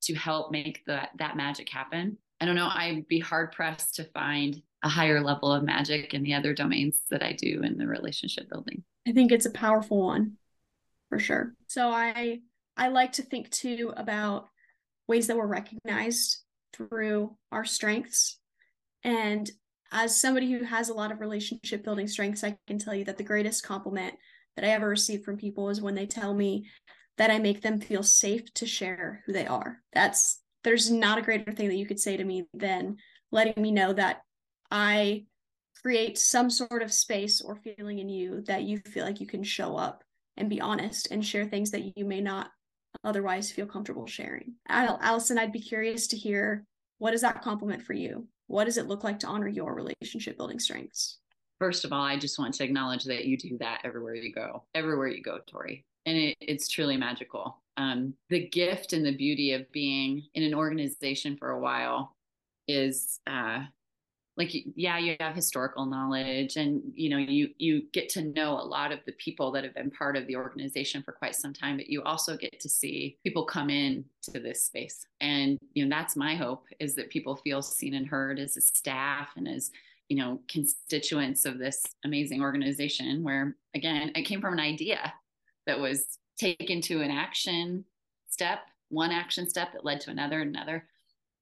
to 0.02 0.14
help 0.16 0.52
make 0.52 0.84
that 0.86 1.10
that 1.18 1.38
magic 1.38 1.70
happen. 1.70 2.18
I 2.40 2.46
don't 2.46 2.56
know, 2.56 2.70
I'd 2.72 3.08
be 3.08 3.20
hard 3.20 3.52
pressed 3.52 3.96
to 3.96 4.04
find 4.06 4.62
a 4.84 4.90
higher 4.90 5.22
level 5.22 5.52
of 5.52 5.64
magic 5.64 6.14
in 6.14 6.24
the 6.24 6.34
other 6.34 6.54
domains 6.54 7.02
that 7.10 7.24
I 7.24 7.34
do 7.34 7.62
in 7.64 7.78
the 7.78 7.88
relationship 7.88 8.50
building. 8.50 8.84
I 9.08 9.12
think 9.12 9.32
it's 9.32 9.46
a 9.46 9.52
powerful 9.52 10.06
one 10.06 10.38
for 11.10 11.20
sure. 11.20 11.54
So 11.68 11.90
I 11.90 12.40
I 12.76 12.90
like 12.90 13.14
to 13.14 13.24
think 13.24 13.50
too 13.50 13.94
about 13.98 14.48
ways 15.08 15.28
that 15.28 15.38
we're 15.38 15.48
recognized 15.48 16.44
through 16.74 17.36
our 17.52 17.66
strengths. 17.66 18.40
And 19.04 19.50
as 19.92 20.20
somebody 20.20 20.52
who 20.52 20.64
has 20.64 20.90
a 20.90 20.94
lot 20.94 21.12
of 21.12 21.22
relationship 21.22 21.84
building 21.84 22.08
strengths, 22.08 22.44
I 22.44 22.58
can 22.68 22.78
tell 22.78 22.94
you 22.94 23.06
that 23.06 23.18
the 23.18 23.24
greatest 23.24 23.64
compliment 23.64 24.16
that 24.56 24.66
I 24.66 24.70
ever 24.70 24.88
receive 24.88 25.24
from 25.24 25.38
people 25.38 25.70
is 25.70 25.82
when 25.82 25.96
they 25.96 26.06
tell 26.06 26.34
me 26.34 26.68
that 27.18 27.32
I 27.32 27.40
make 27.40 27.62
them 27.62 27.80
feel 27.80 28.04
safe 28.04 28.54
to 28.56 28.66
share 28.66 29.24
who 29.26 29.34
they 29.34 29.48
are. 29.48 29.82
That's 29.94 30.42
there's 30.64 30.92
not 30.92 31.18
a 31.18 31.22
greater 31.22 31.52
thing 31.52 31.70
that 31.70 31.78
you 31.78 31.86
could 31.86 32.00
say 32.00 32.18
to 32.18 32.24
me 32.24 32.46
than 32.54 32.98
letting 33.32 33.62
me 33.62 33.72
know 33.72 33.94
that 33.94 34.22
I 34.70 35.26
create 35.82 36.18
some 36.18 36.50
sort 36.50 36.82
of 36.82 36.92
space 36.92 37.42
or 37.42 37.56
feeling 37.56 38.00
in 38.00 38.10
you 38.10 38.42
that 38.48 38.64
you 38.64 38.80
feel 38.80 39.06
like 39.06 39.22
you 39.22 39.28
can 39.28 39.44
show 39.44 39.78
up 39.78 40.04
and 40.38 40.50
be 40.50 40.62
honest 40.62 41.10
and 41.12 41.26
share 41.26 41.46
things 41.46 41.72
that 41.72 41.98
you 41.98 42.06
may 42.06 42.22
not 42.22 42.52
otherwise 43.04 43.52
feel 43.52 43.66
comfortable 43.66 44.08
sharing. 44.08 44.54
Allyson, 44.70 45.38
I'd 45.38 45.52
be 45.52 45.60
curious 45.60 46.08
to 46.08 46.18
hear 46.18 46.66
what 47.00 47.14
is 47.14 47.22
that 47.22 47.42
compliment 47.42 47.84
for 47.84 47.94
you? 47.94 48.28
What 48.48 48.66
does 48.66 48.78
it 48.78 48.88
look 48.88 49.04
like 49.04 49.20
to 49.20 49.28
honor 49.28 49.48
your 49.48 49.74
relationship 49.76 50.38
building 50.38 50.60
strengths? 50.60 51.20
First 51.60 51.86
of 51.86 51.94
all, 51.94 52.04
I 52.04 52.18
just 52.18 52.40
want 52.40 52.54
to 52.56 52.64
acknowledge 52.64 53.04
that 53.06 53.26
you 53.26 53.38
do 53.38 53.58
that 53.60 53.82
everywhere 53.84 54.16
you 54.16 54.32
go, 54.32 54.64
everywhere 54.76 55.08
you 55.08 55.22
go, 55.22 55.40
Tori. 55.48 55.86
And 56.06 56.18
it, 56.18 56.38
it's 56.40 56.68
truly 56.68 56.98
magical. 56.98 57.62
Um, 57.78 58.14
the 58.30 58.48
gift 58.48 58.94
and 58.94 59.06
the 59.06 59.16
beauty 59.16 59.54
of 59.54 59.72
being 59.72 60.24
in 60.34 60.44
an 60.44 60.54
organization 60.54 61.36
for 61.38 61.52
a 61.52 61.60
while 61.60 62.16
is 62.68 63.20
uh, 63.28 63.64
like 64.38 64.52
yeah 64.76 64.98
you 64.98 65.16
have 65.20 65.36
historical 65.36 65.86
knowledge 65.86 66.58
and 66.58 66.82
you 66.94 67.10
know 67.10 67.18
you 67.18 67.50
you 67.58 67.84
get 67.92 68.08
to 68.08 68.22
know 68.22 68.54
a 68.54 68.62
lot 68.62 68.92
of 68.92 69.00
the 69.06 69.12
people 69.14 69.52
that 69.52 69.64
have 69.64 69.74
been 69.74 69.90
part 69.90 70.16
of 70.16 70.28
the 70.28 70.36
organization 70.36 71.02
for 71.02 71.12
quite 71.12 71.36
some 71.36 71.54
time 71.54 71.78
but 71.78 71.90
you 71.90 72.04
also 72.04 72.38
get 72.38 72.60
to 72.60 72.70
see 72.70 73.18
people 73.24 73.44
come 73.44 73.70
in 73.70 74.06
to 74.34 74.40
this 74.40 74.64
space. 74.64 75.06
And 75.22 75.58
you 75.74 75.86
know 75.86 75.96
that's 75.96 76.16
my 76.16 76.36
hope 76.36 76.66
is 76.80 76.96
that 76.96 77.10
people 77.10 77.36
feel 77.36 77.62
seen 77.62 77.94
and 77.94 78.08
heard 78.08 78.40
as 78.40 78.58
a 78.58 78.62
staff 78.62 79.30
and 79.36 79.48
as 79.48 79.72
you 80.10 80.18
know 80.18 80.40
constituents 80.48 81.46
of 81.46 81.58
this 81.58 81.84
amazing 82.06 82.42
organization 82.42 83.24
where 83.24 83.56
again 83.76 84.12
it 84.16 84.24
came 84.24 84.42
from 84.42 84.54
an 84.54 84.60
idea 84.60 85.14
that 85.66 85.80
was 85.80 86.20
taken 86.40 86.80
to 86.82 87.02
an 87.02 87.12
action 87.12 87.84
step 88.30 88.60
one 88.90 89.12
action 89.12 89.50
step 89.50 89.74
that 89.74 89.84
led 89.84 90.00
to 90.00 90.12
another 90.12 90.42
and 90.42 90.56
another 90.56 90.88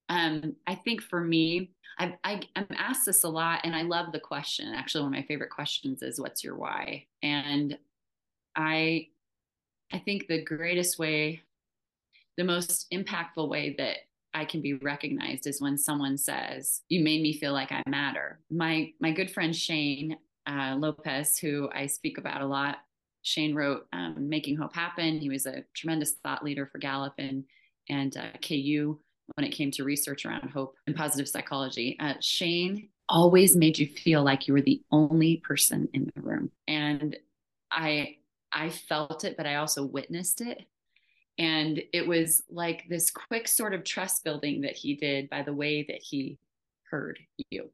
um, 0.09 0.55
I 0.67 0.75
think 0.75 1.01
for 1.01 1.21
me, 1.21 1.71
I, 1.97 2.17
I, 2.23 2.41
am 2.55 2.67
asked 2.77 3.05
this 3.05 3.23
a 3.23 3.29
lot, 3.29 3.61
and 3.63 3.75
I 3.75 3.83
love 3.83 4.11
the 4.11 4.19
question. 4.19 4.73
Actually, 4.73 5.03
one 5.03 5.13
of 5.13 5.19
my 5.19 5.25
favorite 5.27 5.49
questions 5.49 6.01
is, 6.01 6.19
"What's 6.19 6.43
your 6.43 6.55
why?" 6.55 7.05
And 7.23 7.77
I, 8.55 9.07
I 9.91 9.99
think 9.99 10.27
the 10.27 10.43
greatest 10.43 10.99
way, 10.99 11.41
the 12.37 12.43
most 12.43 12.91
impactful 12.91 13.47
way 13.49 13.75
that 13.77 13.97
I 14.33 14.45
can 14.45 14.61
be 14.61 14.73
recognized 14.73 15.47
is 15.47 15.61
when 15.61 15.77
someone 15.77 16.17
says, 16.17 16.81
"You 16.89 17.03
made 17.03 17.21
me 17.21 17.33
feel 17.33 17.53
like 17.53 17.71
I 17.71 17.81
matter." 17.87 18.39
My 18.51 18.91
my 18.99 19.11
good 19.11 19.31
friend 19.31 19.55
Shane 19.55 20.17
uh, 20.47 20.75
Lopez, 20.77 21.37
who 21.37 21.69
I 21.73 21.87
speak 21.87 22.17
about 22.17 22.41
a 22.41 22.45
lot, 22.45 22.79
Shane 23.21 23.55
wrote 23.55 23.87
um, 23.93 24.29
"Making 24.29 24.57
Hope 24.57 24.75
Happen." 24.75 25.17
He 25.17 25.29
was 25.29 25.45
a 25.45 25.63
tremendous 25.73 26.11
thought 26.23 26.43
leader 26.43 26.67
for 26.67 26.77
Gallup 26.77 27.13
and 27.17 27.45
and 27.89 28.17
uh, 28.17 28.37
KU 28.41 28.99
when 29.33 29.45
it 29.45 29.51
came 29.51 29.71
to 29.71 29.83
research 29.83 30.25
around 30.25 30.49
hope 30.49 30.75
and 30.87 30.95
positive 30.95 31.27
psychology. 31.27 31.97
Uh, 31.99 32.13
Shane 32.21 32.89
always 33.09 33.55
made 33.55 33.77
you 33.77 33.87
feel 33.87 34.23
like 34.23 34.47
you 34.47 34.53
were 34.53 34.61
the 34.61 34.81
only 34.91 35.37
person 35.37 35.89
in 35.93 36.11
the 36.15 36.21
room, 36.21 36.51
and 36.67 37.17
I 37.71 38.17
I 38.51 38.69
felt 38.69 39.23
it, 39.23 39.35
but 39.37 39.45
I 39.45 39.55
also 39.55 39.85
witnessed 39.85 40.41
it. 40.41 40.65
And 41.37 41.81
it 41.91 42.07
was 42.07 42.43
like 42.49 42.85
this 42.87 43.11
quick 43.11 43.47
sort 43.47 43.73
of 43.73 43.83
trust 43.83 44.23
building 44.23 44.61
that 44.61 44.77
he 44.77 44.95
did 44.95 45.29
by 45.29 45.43
the 45.43 45.53
way 45.53 45.83
that 45.83 46.01
he 46.01 46.39
heard 46.89 47.19
you 47.49 47.69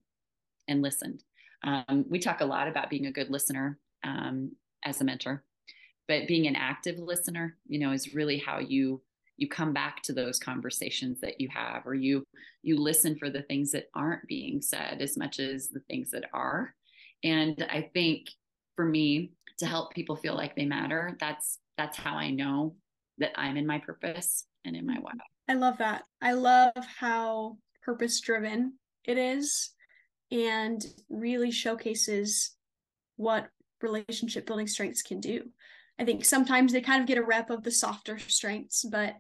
and 0.68 0.82
listened. 0.82 1.24
Um, 1.64 2.06
we 2.10 2.18
talk 2.18 2.42
a 2.42 2.46
lot 2.46 2.68
about 2.68 2.90
being 2.90 3.06
a 3.06 3.12
good 3.12 3.30
listener 3.30 3.78
um, 4.04 4.54
as 4.84 5.00
a 5.00 5.04
mentor, 5.04 5.44
but 6.08 6.28
being 6.28 6.48
an 6.48 6.56
active 6.56 6.98
listener, 6.98 7.58
you 7.68 7.78
know, 7.78 7.92
is 7.92 8.16
really 8.16 8.40
how 8.40 8.58
you 8.58 9.02
you 9.42 9.48
come 9.48 9.74
back 9.74 10.02
to 10.04 10.14
those 10.14 10.40
conversations 10.40 11.20
that 11.20 11.42
you 11.42 11.50
have 11.54 11.86
or 11.86 11.96
you 11.96 12.24
you 12.62 12.78
listen 12.78 13.18
for 13.18 13.30
the 13.30 13.42
things 13.44 13.72
that 13.72 13.90
aren't 13.96 14.26
being 14.28 14.62
said 14.62 15.02
as 15.02 15.18
much 15.18 15.40
as 15.40 15.68
the 15.70 15.82
things 15.90 16.12
that 16.12 16.26
are. 16.34 16.74
And 17.24 17.66
i 17.70 17.90
think 17.94 18.28
for 18.76 18.86
me 18.86 19.32
to 19.60 19.66
help 19.66 19.94
people 19.94 20.16
feel 20.16 20.36
like 20.36 20.56
they 20.56 20.66
matter 20.66 21.16
that's 21.20 21.60
that's 21.78 21.98
how 21.98 22.16
i 22.16 22.32
know 22.32 22.76
that 23.20 23.32
i'm 23.36 23.58
in 23.58 23.68
my 23.68 23.78
purpose 23.78 24.46
and 24.66 24.76
in 24.76 24.86
my 24.86 24.94
mm-hmm. 24.94 25.04
why. 25.04 25.12
I 25.48 25.54
love 25.56 25.78
that. 25.80 26.04
I 26.22 26.34
love 26.34 26.74
how 27.00 27.58
purpose 27.84 28.20
driven 28.22 28.74
it 29.06 29.18
is 29.18 29.72
and 30.32 30.86
really 31.10 31.52
showcases 31.52 32.56
what 33.18 33.50
relationship 33.82 34.46
building 34.46 34.68
strengths 34.68 35.02
can 35.02 35.20
do 35.20 35.50
I 36.02 36.04
think 36.04 36.26
sometimes 36.26 36.74
they 36.74 36.82
kind 36.82 37.00
of 37.00 37.08
get 37.08 37.20
a 37.20 37.24
rep 37.24 37.52
of 37.52 37.62
the 37.62 37.70
softer 37.70 38.18
strengths, 38.18 38.84
but 38.84 39.14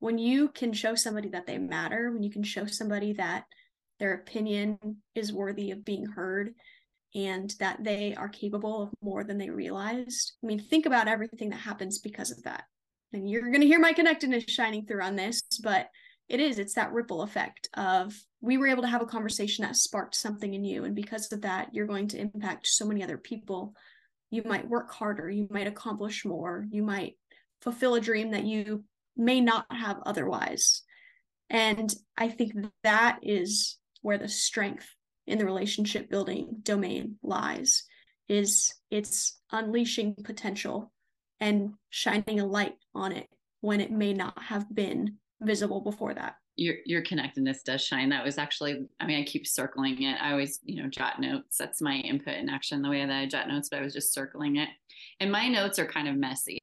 when 0.00 0.18
you 0.18 0.48
can 0.48 0.72
show 0.72 0.96
somebody 0.96 1.28
that 1.28 1.46
they 1.46 1.56
matter, 1.56 2.10
when 2.10 2.24
you 2.24 2.32
can 2.32 2.42
show 2.42 2.66
somebody 2.66 3.12
that 3.12 3.44
their 4.00 4.14
opinion 4.14 4.76
is 5.14 5.32
worthy 5.32 5.70
of 5.70 5.84
being 5.84 6.04
heard 6.04 6.52
and 7.14 7.54
that 7.60 7.84
they 7.84 8.12
are 8.16 8.28
capable 8.28 8.82
of 8.82 8.90
more 9.00 9.22
than 9.22 9.38
they 9.38 9.50
realized. 9.50 10.32
I 10.42 10.48
mean, 10.48 10.58
think 10.58 10.84
about 10.84 11.06
everything 11.06 11.50
that 11.50 11.60
happens 11.60 12.00
because 12.00 12.32
of 12.32 12.42
that. 12.42 12.64
And 13.12 13.30
you're 13.30 13.42
going 13.42 13.60
to 13.60 13.66
hear 13.68 13.78
my 13.78 13.92
connectedness 13.92 14.46
shining 14.48 14.84
through 14.84 15.02
on 15.02 15.14
this, 15.14 15.42
but 15.62 15.90
it 16.28 16.40
is, 16.40 16.58
it's 16.58 16.74
that 16.74 16.92
ripple 16.92 17.22
effect 17.22 17.68
of 17.74 18.12
we 18.40 18.58
were 18.58 18.66
able 18.66 18.82
to 18.82 18.88
have 18.88 19.00
a 19.00 19.06
conversation 19.06 19.62
that 19.62 19.76
sparked 19.76 20.16
something 20.16 20.54
in 20.54 20.64
you. 20.64 20.82
And 20.86 20.96
because 20.96 21.30
of 21.30 21.42
that, 21.42 21.68
you're 21.72 21.86
going 21.86 22.08
to 22.08 22.18
impact 22.18 22.66
so 22.66 22.84
many 22.84 23.04
other 23.04 23.16
people 23.16 23.74
you 24.30 24.42
might 24.44 24.68
work 24.68 24.92
harder, 24.92 25.30
you 25.30 25.46
might 25.50 25.66
accomplish 25.66 26.24
more, 26.24 26.66
you 26.70 26.82
might 26.82 27.14
fulfill 27.62 27.94
a 27.94 28.00
dream 28.00 28.32
that 28.32 28.44
you 28.44 28.84
may 29.16 29.40
not 29.40 29.66
have 29.70 29.98
otherwise. 30.04 30.82
And 31.48 31.92
I 32.16 32.28
think 32.28 32.52
that 32.82 33.20
is 33.22 33.78
where 34.02 34.18
the 34.18 34.28
strength 34.28 34.88
in 35.26 35.38
the 35.38 35.44
relationship 35.44 36.10
building 36.10 36.58
domain 36.62 37.16
lies 37.22 37.84
is 38.28 38.74
it's 38.90 39.38
unleashing 39.52 40.16
potential 40.24 40.92
and 41.40 41.74
shining 41.90 42.40
a 42.40 42.46
light 42.46 42.74
on 42.94 43.12
it 43.12 43.28
when 43.60 43.80
it 43.80 43.90
may 43.90 44.12
not 44.12 44.40
have 44.42 44.72
been 44.74 45.16
visible 45.40 45.80
before 45.80 46.14
that 46.14 46.36
your 46.56 46.76
your 46.84 47.02
connectedness 47.02 47.62
does 47.62 47.84
shine. 47.84 48.08
That 48.08 48.24
was 48.24 48.38
actually, 48.38 48.86
I 48.98 49.06
mean, 49.06 49.20
I 49.20 49.24
keep 49.24 49.46
circling 49.46 50.02
it. 50.02 50.20
I 50.20 50.32
always, 50.32 50.60
you 50.64 50.82
know, 50.82 50.88
jot 50.88 51.20
notes. 51.20 51.58
That's 51.58 51.82
my 51.82 51.96
input 51.96 52.34
and 52.34 52.50
action, 52.50 52.82
the 52.82 52.88
way 52.88 53.04
that 53.04 53.12
I 53.12 53.26
jot 53.26 53.48
notes, 53.48 53.68
but 53.68 53.78
I 53.78 53.82
was 53.82 53.92
just 53.92 54.14
circling 54.14 54.56
it. 54.56 54.68
And 55.20 55.30
my 55.30 55.48
notes 55.48 55.78
are 55.78 55.86
kind 55.86 56.08
of 56.08 56.16
messy. 56.16 56.58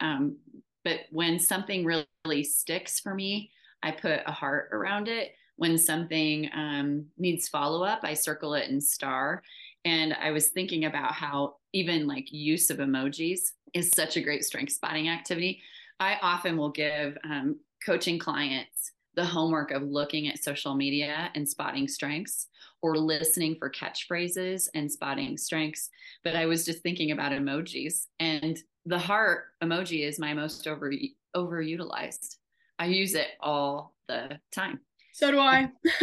Um, 0.00 0.36
but 0.84 1.00
when 1.10 1.38
something 1.38 1.84
really, 1.84 2.06
really 2.24 2.44
sticks 2.44 3.00
for 3.00 3.14
me, 3.14 3.50
I 3.82 3.90
put 3.90 4.20
a 4.26 4.32
heart 4.32 4.68
around 4.72 5.08
it. 5.08 5.32
When 5.56 5.78
something 5.78 6.50
um, 6.54 7.06
needs 7.16 7.48
follow 7.48 7.82
up, 7.82 8.00
I 8.02 8.14
circle 8.14 8.54
it 8.54 8.68
in 8.68 8.80
star. 8.80 9.42
And 9.86 10.14
I 10.14 10.30
was 10.30 10.48
thinking 10.48 10.84
about 10.84 11.12
how 11.12 11.56
even 11.72 12.06
like 12.06 12.30
use 12.30 12.70
of 12.70 12.78
emojis 12.78 13.52
is 13.72 13.90
such 13.96 14.16
a 14.16 14.20
great 14.20 14.44
strength 14.44 14.72
spotting 14.72 15.08
activity. 15.08 15.62
I 15.98 16.18
often 16.20 16.56
will 16.56 16.70
give 16.70 17.16
um, 17.24 17.58
coaching 17.84 18.18
clients 18.18 18.92
the 19.16 19.24
homework 19.24 19.70
of 19.70 19.82
looking 19.82 20.28
at 20.28 20.42
social 20.42 20.74
media 20.74 21.30
and 21.34 21.48
spotting 21.48 21.88
strengths 21.88 22.48
or 22.82 22.96
listening 22.96 23.56
for 23.58 23.70
catchphrases 23.70 24.68
and 24.74 24.90
spotting 24.90 25.36
strengths. 25.36 25.88
But 26.22 26.36
I 26.36 26.46
was 26.46 26.64
just 26.64 26.82
thinking 26.82 27.10
about 27.10 27.32
emojis 27.32 28.06
and 28.20 28.58
the 28.84 28.98
heart 28.98 29.46
emoji 29.62 30.06
is 30.06 30.18
my 30.18 30.32
most 30.32 30.68
over 30.68 30.92
overutilized. 31.34 32.36
I 32.78 32.86
use 32.86 33.14
it 33.14 33.28
all 33.40 33.94
the 34.06 34.38
time. 34.52 34.80
So 35.12 35.30
do 35.30 35.40
I. 35.40 35.70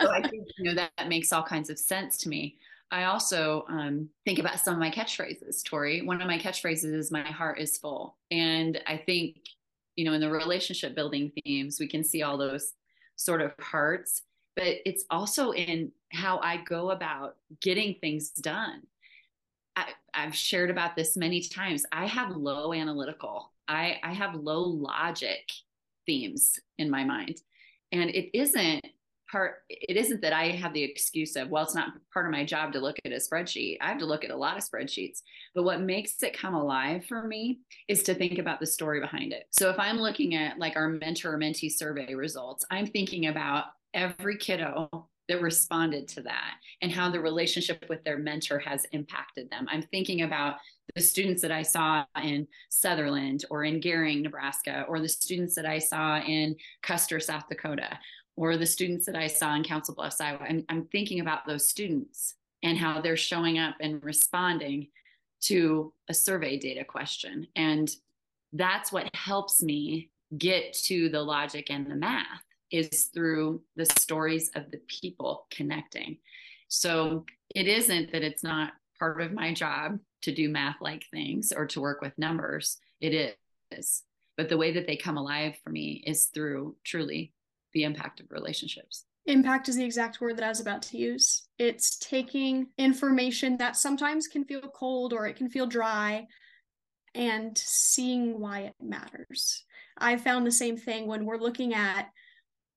so 0.00 0.10
I 0.10 0.26
think 0.26 0.48
you 0.56 0.64
know 0.64 0.74
that, 0.74 0.90
that, 0.96 1.08
makes 1.08 1.32
all 1.32 1.42
kinds 1.42 1.68
of 1.68 1.78
sense 1.78 2.16
to 2.18 2.28
me. 2.28 2.56
I 2.90 3.04
also 3.04 3.66
um, 3.68 4.08
think 4.24 4.38
about 4.38 4.60
some 4.60 4.72
of 4.72 4.80
my 4.80 4.90
catchphrases, 4.90 5.62
Tori. 5.62 6.02
One 6.02 6.22
of 6.22 6.26
my 6.26 6.38
catchphrases 6.38 6.94
is 6.94 7.10
"My 7.10 7.20
heart 7.20 7.60
is 7.60 7.76
full," 7.76 8.16
and 8.30 8.80
I 8.86 8.96
think 8.96 9.40
you 9.96 10.04
know 10.04 10.12
in 10.12 10.20
the 10.20 10.30
relationship 10.30 10.94
building 10.94 11.32
themes 11.44 11.78
we 11.80 11.88
can 11.88 12.04
see 12.04 12.22
all 12.22 12.38
those 12.38 12.74
sort 13.16 13.40
of 13.40 13.56
parts 13.58 14.22
but 14.54 14.76
it's 14.84 15.04
also 15.10 15.52
in 15.52 15.90
how 16.12 16.38
i 16.38 16.58
go 16.58 16.90
about 16.90 17.36
getting 17.60 17.94
things 18.00 18.30
done. 18.30 18.82
I, 19.74 19.86
have 20.14 20.34
shared 20.34 20.70
about 20.70 20.96
this 20.96 21.16
many 21.16 21.42
times. 21.42 21.84
I 21.92 22.06
have 22.06 22.34
low 22.34 22.72
analytical. 22.72 23.52
I 23.68 23.98
i 24.02 24.14
have 24.14 24.34
low 24.34 24.62
logic 24.62 25.50
themes 26.06 26.58
in 26.78 26.90
my 26.90 27.04
mind. 27.04 27.42
And 27.92 28.10
it 28.10 28.36
isn't 28.36 28.84
part 29.30 29.56
it 29.68 29.96
isn't 29.96 30.20
that 30.22 30.32
i 30.32 30.48
have 30.48 30.72
the 30.72 30.82
excuse 30.82 31.36
of 31.36 31.48
well 31.48 31.64
it's 31.64 31.74
not 31.74 31.92
part 32.12 32.26
of 32.26 32.32
my 32.32 32.44
job 32.44 32.72
to 32.72 32.80
look 32.80 32.96
at 33.04 33.12
a 33.12 33.16
spreadsheet. 33.16 33.78
I 33.80 33.88
have 33.88 33.98
to 33.98 34.06
look 34.06 34.24
at 34.24 34.30
a 34.30 34.36
lot 34.36 34.56
of 34.56 34.64
spreadsheets. 34.64 35.22
But 35.54 35.64
what 35.64 35.80
makes 35.80 36.22
it 36.22 36.36
come 36.36 36.54
alive 36.54 37.04
for 37.06 37.26
me 37.26 37.60
is 37.88 38.02
to 38.04 38.14
think 38.14 38.38
about 38.38 38.60
the 38.60 38.66
story 38.66 39.00
behind 39.00 39.32
it. 39.32 39.44
So 39.50 39.70
if 39.70 39.78
i'm 39.78 39.98
looking 39.98 40.34
at 40.34 40.58
like 40.58 40.76
our 40.76 40.88
mentor 40.88 41.38
mentee 41.38 41.72
survey 41.72 42.14
results 42.14 42.64
i'm 42.70 42.86
thinking 42.86 43.26
about 43.26 43.66
every 43.94 44.36
kiddo 44.36 45.08
that 45.28 45.42
responded 45.42 46.06
to 46.06 46.22
that 46.22 46.54
and 46.82 46.92
how 46.92 47.10
the 47.10 47.20
relationship 47.20 47.84
with 47.88 48.02
their 48.04 48.18
mentor 48.18 48.58
has 48.60 48.84
impacted 48.92 49.50
them. 49.50 49.66
I'm 49.68 49.82
thinking 49.82 50.22
about 50.22 50.56
the 50.94 51.02
students 51.02 51.42
that 51.42 51.50
I 51.50 51.62
saw 51.62 52.04
in 52.22 52.46
Sutherland 52.68 53.44
or 53.50 53.64
in 53.64 53.80
Gering, 53.80 54.22
Nebraska, 54.22 54.84
or 54.88 55.00
the 55.00 55.08
students 55.08 55.54
that 55.56 55.66
I 55.66 55.78
saw 55.78 56.20
in 56.20 56.56
Custer, 56.82 57.18
South 57.18 57.44
Dakota, 57.48 57.98
or 58.36 58.56
the 58.56 58.66
students 58.66 59.06
that 59.06 59.16
I 59.16 59.26
saw 59.26 59.54
in 59.54 59.64
Council 59.64 59.94
Bluffs, 59.94 60.20
Iowa. 60.20 60.44
I'm, 60.48 60.64
I'm 60.68 60.84
thinking 60.86 61.20
about 61.20 61.46
those 61.46 61.68
students 61.68 62.34
and 62.62 62.78
how 62.78 63.00
they're 63.00 63.16
showing 63.16 63.58
up 63.58 63.76
and 63.80 64.02
responding 64.04 64.88
to 65.42 65.92
a 66.08 66.14
survey 66.14 66.58
data 66.58 66.84
question. 66.84 67.46
And 67.56 67.90
that's 68.52 68.92
what 68.92 69.10
helps 69.14 69.62
me 69.62 70.10
get 70.36 70.72
to 70.72 71.08
the 71.08 71.22
logic 71.22 71.70
and 71.70 71.90
the 71.90 71.94
math 71.94 72.42
is 72.70 73.10
through 73.14 73.62
the 73.76 73.86
stories 73.86 74.50
of 74.54 74.70
the 74.70 74.80
people 74.88 75.46
connecting. 75.50 76.18
So 76.68 77.24
it 77.54 77.68
isn't 77.68 78.12
that 78.12 78.22
it's 78.22 78.42
not 78.42 78.72
part 78.98 79.20
of 79.20 79.32
my 79.32 79.54
job 79.54 79.98
to 80.22 80.34
do 80.34 80.48
math 80.48 80.76
like 80.80 81.04
things 81.10 81.52
or 81.52 81.66
to 81.66 81.80
work 81.80 82.00
with 82.00 82.18
numbers. 82.18 82.78
It 83.00 83.36
is. 83.70 84.02
But 84.36 84.48
the 84.48 84.56
way 84.56 84.72
that 84.72 84.86
they 84.86 84.96
come 84.96 85.16
alive 85.16 85.54
for 85.62 85.70
me 85.70 86.02
is 86.06 86.26
through 86.26 86.76
truly 86.84 87.32
the 87.76 87.84
impact 87.84 88.20
of 88.20 88.32
relationships. 88.32 89.04
Impact 89.26 89.68
is 89.68 89.76
the 89.76 89.84
exact 89.84 90.18
word 90.18 90.38
that 90.38 90.44
I 90.44 90.48
was 90.48 90.60
about 90.60 90.80
to 90.82 90.96
use. 90.96 91.46
It's 91.58 91.98
taking 91.98 92.68
information 92.78 93.58
that 93.58 93.76
sometimes 93.76 94.28
can 94.28 94.44
feel 94.44 94.62
cold 94.62 95.12
or 95.12 95.26
it 95.26 95.36
can 95.36 95.50
feel 95.50 95.66
dry 95.66 96.26
and 97.14 97.56
seeing 97.58 98.40
why 98.40 98.60
it 98.60 98.74
matters. 98.80 99.64
I 99.98 100.16
found 100.16 100.46
the 100.46 100.52
same 100.52 100.78
thing 100.78 101.06
when 101.06 101.26
we're 101.26 101.36
looking 101.36 101.74
at 101.74 102.08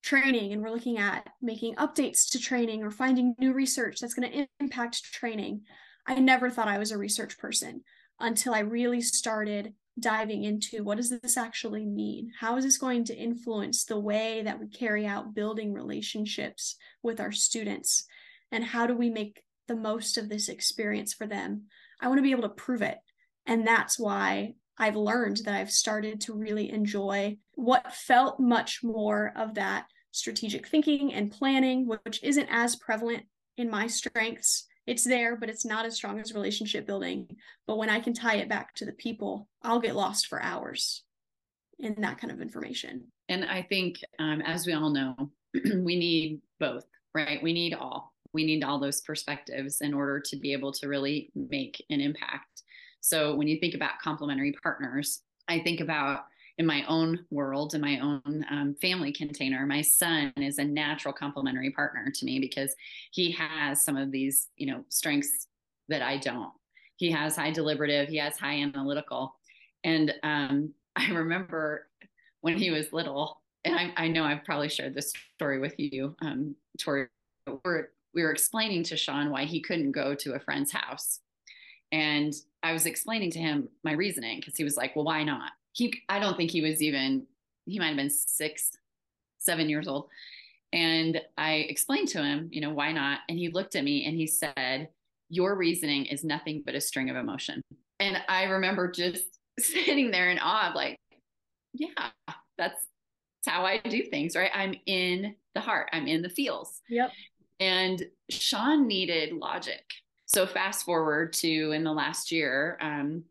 training 0.04 0.52
and 0.52 0.62
we're 0.62 0.72
looking 0.72 0.98
at 0.98 1.30
making 1.42 1.76
updates 1.76 2.30
to 2.32 2.40
training 2.40 2.84
or 2.84 2.92
finding 2.92 3.36
new 3.40 3.54
research 3.54 4.00
that's 4.00 4.14
going 4.14 4.30
to 4.30 4.48
impact 4.60 5.02
training. 5.04 5.62
I 6.06 6.16
never 6.16 6.50
thought 6.50 6.68
I 6.68 6.78
was 6.78 6.92
a 6.92 6.98
research 6.98 7.38
person 7.38 7.84
until 8.20 8.54
I 8.54 8.60
really 8.60 9.00
started 9.00 9.74
diving 10.00 10.44
into 10.44 10.84
what 10.84 10.98
does 10.98 11.10
this 11.10 11.38
actually 11.38 11.86
mean? 11.86 12.32
How 12.40 12.58
is 12.58 12.64
this 12.64 12.78
going 12.78 13.04
to 13.06 13.18
influence 13.18 13.84
the 13.84 14.00
way 14.00 14.42
that 14.44 14.60
we 14.60 14.68
carry 14.68 15.06
out 15.06 15.34
building 15.34 15.74
relationships 15.74 16.76
with 17.04 17.20
our 17.20 17.32
students? 17.32 18.06
And 18.52 18.64
how 18.64 18.88
do 18.88 18.96
we 18.96 19.10
make 19.10 19.44
the 19.68 19.76
most 19.76 20.18
of 20.18 20.30
this 20.30 20.50
experience 20.50 21.14
for 21.14 21.28
them? 21.28 21.64
I 22.02 22.08
want 22.08 22.18
to 22.18 22.24
be 22.24 22.32
able 22.32 22.44
to 22.44 22.50
prove 22.50 22.82
it. 22.82 22.98
And 23.46 23.66
that's 23.66 24.00
why 24.00 24.54
I've 24.78 24.96
learned 24.96 25.42
that 25.46 25.56
I've 25.56 25.72
started 25.72 26.22
to 26.22 26.34
really 26.34 26.72
enjoy 26.72 27.38
what 27.56 27.94
felt 27.94 28.40
much 28.40 28.82
more 28.84 29.34
of 29.36 29.56
that 29.56 29.88
strategic 30.12 30.68
thinking 30.68 31.14
and 31.14 31.32
planning, 31.32 31.86
which 31.86 32.24
isn't 32.24 32.48
as 32.50 32.78
prevalent 32.78 33.24
in 33.58 33.70
my 33.70 33.88
strengths. 33.88 34.66
It's 34.90 35.04
there, 35.04 35.36
but 35.36 35.50
it's 35.50 35.66
not 35.66 35.86
as 35.86 35.94
strong 35.96 36.20
as 36.20 36.34
relationship 36.34 36.88
building. 36.88 37.28
But 37.68 37.78
when 37.78 37.92
I 37.92 38.00
can 38.00 38.12
tie 38.12 38.38
it 38.38 38.50
back 38.50 38.74
to 38.76 38.86
the 38.86 38.92
people, 38.92 39.48
I'll 39.62 39.80
get 39.80 39.96
lost 39.96 40.26
for 40.26 40.42
hours 40.42 41.04
in 41.78 42.02
that 42.02 42.18
kind 42.18 42.32
of 42.34 42.42
information. 42.42 43.04
And 43.30 43.46
I 43.46 43.62
think, 43.62 43.98
um, 44.18 44.42
as 44.42 44.66
we 44.66 44.74
all 44.74 44.90
know, 44.90 45.16
we 45.54 45.96
need 45.96 46.42
both, 46.60 46.86
right? 47.14 47.42
We 47.44 47.54
need 47.54 47.76
all. 47.76 48.16
We 48.34 48.44
need 48.44 48.64
all 48.64 48.80
those 48.80 49.02
perspectives 49.02 49.82
in 49.82 49.94
order 49.94 50.20
to 50.22 50.36
be 50.38 50.54
able 50.54 50.72
to 50.72 50.88
really 50.88 51.32
make 51.36 51.86
an 51.92 52.02
impact. 52.02 52.64
So 53.00 53.36
when 53.36 53.48
you 53.48 53.60
think 53.60 53.76
about 53.76 54.00
complementary 54.02 54.56
partners, 54.64 55.22
I 55.48 55.60
think 55.60 55.82
about 55.82 56.22
in 56.60 56.66
my 56.66 56.84
own 56.90 57.26
world, 57.32 57.74
in 57.74 57.80
my 57.80 58.00
own 58.00 58.46
um, 58.52 58.76
family 58.82 59.14
container, 59.14 59.66
my 59.66 59.82
son 59.82 60.34
is 60.36 60.58
a 60.58 60.64
natural 60.64 61.14
complementary 61.14 61.72
partner 61.72 62.12
to 62.14 62.26
me 62.26 62.38
because 62.38 62.76
he 63.12 63.32
has 63.32 63.84
some 63.86 63.96
of 63.96 64.12
these, 64.12 64.50
you 64.58 64.68
know, 64.68 64.84
strengths 64.90 65.48
that 65.88 66.02
I 66.02 66.18
don't. 66.18 66.52
He 66.98 67.10
has 67.12 67.38
high 67.38 67.52
deliberative, 67.52 68.10
he 68.10 68.18
has 68.18 68.38
high 68.38 68.62
analytical. 68.62 69.36
And 69.86 70.14
um, 70.22 70.74
I 70.98 71.10
remember 71.12 71.88
when 72.42 72.58
he 72.58 72.72
was 72.72 72.92
little, 72.92 73.42
and 73.64 73.76
I, 73.76 73.94
I, 73.96 74.08
know 74.10 74.26
I've 74.26 74.44
probably 74.44 74.70
shared 74.70 74.94
this 74.94 75.14
story 75.36 75.60
with 75.60 75.76
you, 75.78 76.16
um, 76.22 76.56
Tori, 76.78 77.08
we 77.46 78.22
were 78.22 78.32
explaining 78.32 78.84
to 78.84 78.98
Sean 78.98 79.30
why 79.32 79.46
he 79.46 79.62
couldn't 79.62 79.92
go 79.92 80.14
to 80.16 80.34
a 80.34 80.40
friend's 80.40 80.72
house 80.72 81.20
and 81.92 82.34
I 82.62 82.74
was 82.74 82.86
explaining 82.86 83.32
to 83.32 83.40
him 83.40 83.70
my 83.84 83.94
reasoning 83.94 84.40
because 84.40 84.56
he 84.56 84.64
was 84.64 84.78
like, 84.78 84.96
well, 84.96 85.06
why 85.06 85.24
not? 85.24 85.52
He, 85.72 85.94
I 86.10 86.20
don't 86.20 86.38
think 86.38 86.52
he 86.52 86.62
was 86.62 86.82
even, 86.82 87.26
he 87.66 87.80
might 87.80 87.88
have 87.88 87.98
been 87.98 88.10
six, 88.10 88.72
seven 89.40 89.70
years 89.70 89.88
old. 89.88 90.10
And 90.72 91.22
I 91.38 91.54
explained 91.54 92.10
to 92.10 92.24
him, 92.24 92.50
you 92.52 92.62
know, 92.62 92.72
why 92.72 92.92
not? 92.92 93.20
And 93.28 93.38
he 93.38 93.50
looked 93.50 93.76
at 93.76 93.84
me 93.84 94.06
and 94.06 94.16
he 94.16 94.28
said, 94.28 94.90
your 95.30 95.56
reasoning 95.56 96.06
is 96.06 96.24
nothing 96.24 96.64
but 96.66 96.76
a 96.76 96.82
string 96.82 97.10
of 97.10 97.16
emotion. 97.16 97.62
And 98.00 98.18
I 98.28 98.44
remember 98.46 98.92
just 98.92 99.24
sitting 99.60 100.12
there 100.12 100.30
in 100.30 100.40
awe 100.40 100.70
of 100.70 100.76
like, 100.76 100.98
yeah, 101.74 101.88
that's, 102.58 102.88
that's 103.46 103.56
how 103.56 103.66
I 103.66 103.78
do 103.78 104.04
things, 104.04 104.36
right? 104.36 104.52
I'm 104.54 104.76
in 104.86 105.36
the 105.56 105.62
heart, 105.62 105.90
I'm 105.94 106.08
in 106.08 106.22
the 106.22 106.30
feels. 106.30 106.82
Yep. 106.90 107.12
And 107.60 108.04
Sean 108.30 108.88
needed 108.88 109.34
logic 109.34 109.84
so 110.30 110.46
fast 110.46 110.86
forward 110.86 111.34
to 111.34 111.72
in 111.72 111.84
the 111.84 111.92
last 111.92 112.32
year, 112.32 112.78
um, 112.82 113.24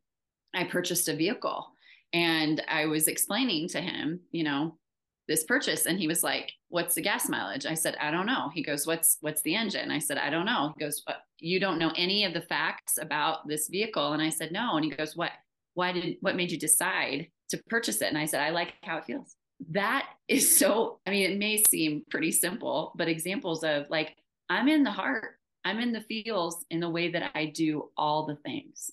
I 0.52 0.64
purchased 0.64 1.08
a 1.08 1.14
vehicle 1.14 1.68
and 2.12 2.62
I 2.68 2.86
was 2.86 3.08
explaining 3.08 3.68
to 3.68 3.80
him, 3.80 4.20
you 4.30 4.44
know, 4.44 4.78
this 5.26 5.44
purchase 5.44 5.84
and 5.84 5.98
he 5.98 6.08
was 6.08 6.22
like 6.22 6.52
what's 6.68 6.94
the 6.94 7.02
gas 7.02 7.28
mileage? 7.28 7.66
I 7.66 7.74
said 7.74 7.96
i 8.00 8.10
don't 8.10 8.26
know. 8.26 8.50
He 8.54 8.62
goes 8.62 8.86
what's 8.86 9.18
what's 9.20 9.42
the 9.42 9.54
engine? 9.54 9.90
I 9.90 9.98
said 9.98 10.18
i 10.18 10.30
don't 10.30 10.46
know. 10.46 10.72
He 10.76 10.84
goes 10.84 11.02
uh, 11.06 11.14
you 11.38 11.60
don't 11.60 11.78
know 11.78 11.92
any 11.96 12.24
of 12.24 12.32
the 12.32 12.40
facts 12.40 12.98
about 12.98 13.46
this 13.46 13.68
vehicle? 13.68 14.14
And 14.14 14.22
i 14.22 14.30
said 14.30 14.52
no. 14.52 14.76
And 14.76 14.84
he 14.84 14.90
goes 14.90 15.16
what 15.16 15.32
why 15.74 15.92
did 15.92 16.16
what 16.20 16.36
made 16.36 16.50
you 16.50 16.58
decide 16.58 17.28
to 17.50 17.58
purchase 17.68 18.00
it? 18.00 18.08
And 18.08 18.18
i 18.18 18.24
said 18.24 18.40
i 18.40 18.50
like 18.50 18.74
how 18.82 18.98
it 18.98 19.04
feels. 19.04 19.36
That 19.70 20.08
is 20.28 20.58
so 20.58 21.00
i 21.06 21.10
mean 21.10 21.30
it 21.30 21.38
may 21.38 21.58
seem 21.58 22.04
pretty 22.10 22.32
simple 22.32 22.92
but 22.96 23.08
examples 23.08 23.64
of 23.64 23.84
like 23.90 24.16
i'm 24.48 24.68
in 24.68 24.82
the 24.82 24.90
heart 24.90 25.38
I'm 25.64 25.80
in 25.80 25.92
the 25.92 26.00
feels 26.00 26.64
in 26.70 26.80
the 26.80 26.88
way 26.88 27.10
that 27.10 27.30
I 27.34 27.46
do 27.46 27.90
all 27.96 28.24
the 28.24 28.36
things. 28.36 28.90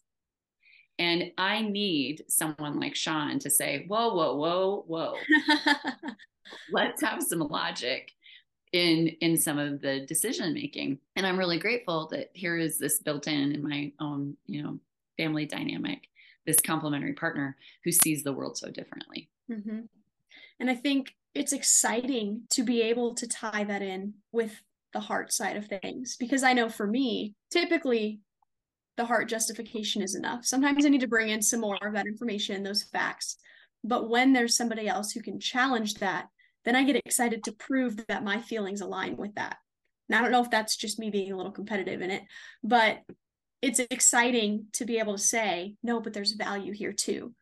And 0.97 1.31
I 1.38 1.62
need 1.62 2.23
someone 2.29 2.79
like 2.79 2.95
Sean 2.95 3.39
to 3.39 3.49
say, 3.49 3.86
whoa, 3.88 4.13
whoa, 4.13 4.36
whoa, 4.36 4.84
whoa. 4.88 5.15
Let's 6.71 7.01
have 7.01 7.21
some 7.21 7.39
logic 7.39 8.12
in 8.71 9.08
in 9.21 9.38
some 9.38 9.58
of 9.58 9.81
the 9.81 10.05
decision 10.05 10.53
making. 10.53 10.99
And 11.15 11.25
I'm 11.25 11.38
really 11.38 11.60
grateful 11.60 12.08
that 12.12 12.29
here 12.34 12.58
is 12.58 12.77
this 12.77 12.99
built 12.99 13.27
in 13.27 13.53
in 13.53 13.63
my 13.63 13.91
own, 13.99 14.38
you 14.45 14.63
know, 14.63 14.79
family 15.17 15.45
dynamic, 15.45 16.08
this 16.45 16.60
complementary 16.60 17.13
partner 17.13 17.58
who 17.84 17.91
sees 17.91 18.23
the 18.23 18.34
world 18.34 18.58
so 18.58 18.69
differently. 18.69 19.29
Mm-hmm. 19.51 19.81
And 20.60 20.69
I 20.69 20.75
think 20.75 21.15
it's 21.34 21.53
exciting 21.53 22.43
to 22.51 22.63
be 22.63 22.81
able 22.81 23.13
to 23.15 23.27
tie 23.27 23.65
that 23.65 23.81
in 23.81 24.13
with 24.31 24.62
the 24.93 24.99
heart 25.01 25.34
side 25.34 25.58
of 25.58 25.67
things 25.67 26.15
because 26.17 26.43
I 26.43 26.53
know 26.53 26.69
for 26.69 26.88
me, 26.88 27.36
typically 27.51 28.21
the 28.97 29.05
heart 29.05 29.29
justification 29.29 30.01
is 30.01 30.15
enough. 30.15 30.45
Sometimes 30.45 30.86
I 30.86 30.89
need 30.89 31.01
to 31.01 31.08
bring 31.08 31.29
in 31.29 31.41
some 31.41 31.62
more 31.62 31.77
of 31.81 31.93
that 31.93 32.08
information, 32.08 32.63
those 32.63 32.84
facts. 32.84 33.38
But 33.84 34.10
when 34.10 34.34
there's 34.34 34.55
somebody 34.55 34.88
else 34.88 35.12
who 35.12 35.21
can 35.21 35.39
challenge 35.39 35.95
that, 35.95 36.27
then 36.63 36.75
I 36.75 36.84
get 36.84 36.95
excited 36.95 37.43
to 37.43 37.51
prove 37.51 38.08
that 38.08 38.23
my 38.23 38.41
feelings 38.41 38.81
align 38.81 39.17
with 39.17 39.36
that. 39.36 39.58
And 40.10 40.17
I 40.17 40.21
don't 40.21 40.31
know 40.31 40.41
if 40.41 40.49
that's 40.49 40.75
just 40.75 40.99
me 40.99 41.10
being 41.10 41.31
a 41.31 41.38
little 41.38 41.51
competitive 41.51 42.01
in 42.01 42.12
it, 42.12 42.23
but 42.63 42.99
it's 43.62 43.79
exciting 43.79 44.67
to 44.73 44.86
be 44.86 44.99
able 44.99 45.13
to 45.13 45.21
say, 45.21 45.75
no, 45.84 45.99
but 45.99 46.13
there's 46.13 46.34
value 46.34 46.73
here 46.73 46.93
too. 46.93 47.34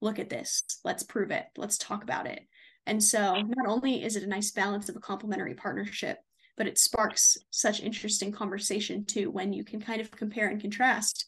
Look 0.00 0.18
at 0.18 0.30
this. 0.30 0.62
Let's 0.84 1.02
prove 1.02 1.30
it. 1.30 1.46
Let's 1.56 1.78
talk 1.78 2.02
about 2.02 2.26
it. 2.26 2.40
And 2.86 3.02
so, 3.02 3.34
not 3.34 3.66
only 3.66 4.04
is 4.04 4.16
it 4.16 4.22
a 4.22 4.28
nice 4.28 4.50
balance 4.50 4.88
of 4.88 4.96
a 4.96 5.00
complementary 5.00 5.54
partnership, 5.54 6.18
but 6.56 6.66
it 6.66 6.78
sparks 6.78 7.36
such 7.50 7.80
interesting 7.80 8.32
conversation 8.32 9.04
too 9.04 9.30
when 9.30 9.52
you 9.52 9.64
can 9.64 9.80
kind 9.80 10.00
of 10.00 10.10
compare 10.10 10.48
and 10.48 10.60
contrast 10.60 11.26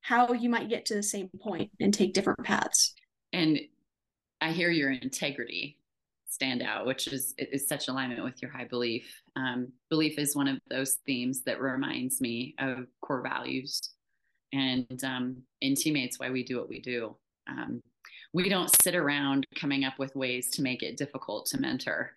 how 0.00 0.32
you 0.32 0.48
might 0.48 0.68
get 0.68 0.84
to 0.86 0.94
the 0.94 1.02
same 1.02 1.30
point 1.40 1.70
and 1.80 1.94
take 1.94 2.14
different 2.14 2.42
paths. 2.44 2.94
And 3.32 3.58
i 4.40 4.50
hear 4.50 4.70
your 4.70 4.90
integrity 4.90 5.78
stand 6.26 6.62
out 6.62 6.86
which 6.86 7.06
is 7.06 7.34
is 7.38 7.68
such 7.68 7.88
alignment 7.88 8.24
with 8.24 8.40
your 8.42 8.50
high 8.50 8.64
belief. 8.64 9.22
Um, 9.36 9.68
belief 9.90 10.18
is 10.18 10.34
one 10.34 10.48
of 10.48 10.58
those 10.68 10.96
themes 11.06 11.42
that 11.42 11.60
reminds 11.60 12.20
me 12.20 12.54
of 12.58 12.86
core 13.00 13.22
values 13.22 13.80
and 14.52 15.04
um, 15.04 15.42
in 15.60 15.74
teammates 15.74 16.18
why 16.18 16.30
we 16.30 16.42
do 16.42 16.58
what 16.58 16.68
we 16.68 16.80
do. 16.80 17.16
Um, 17.48 17.82
we 18.32 18.48
don't 18.48 18.74
sit 18.82 18.94
around 18.94 19.46
coming 19.54 19.84
up 19.84 19.98
with 19.98 20.16
ways 20.16 20.50
to 20.52 20.62
make 20.62 20.82
it 20.82 20.96
difficult 20.96 21.46
to 21.46 21.60
mentor 21.60 22.12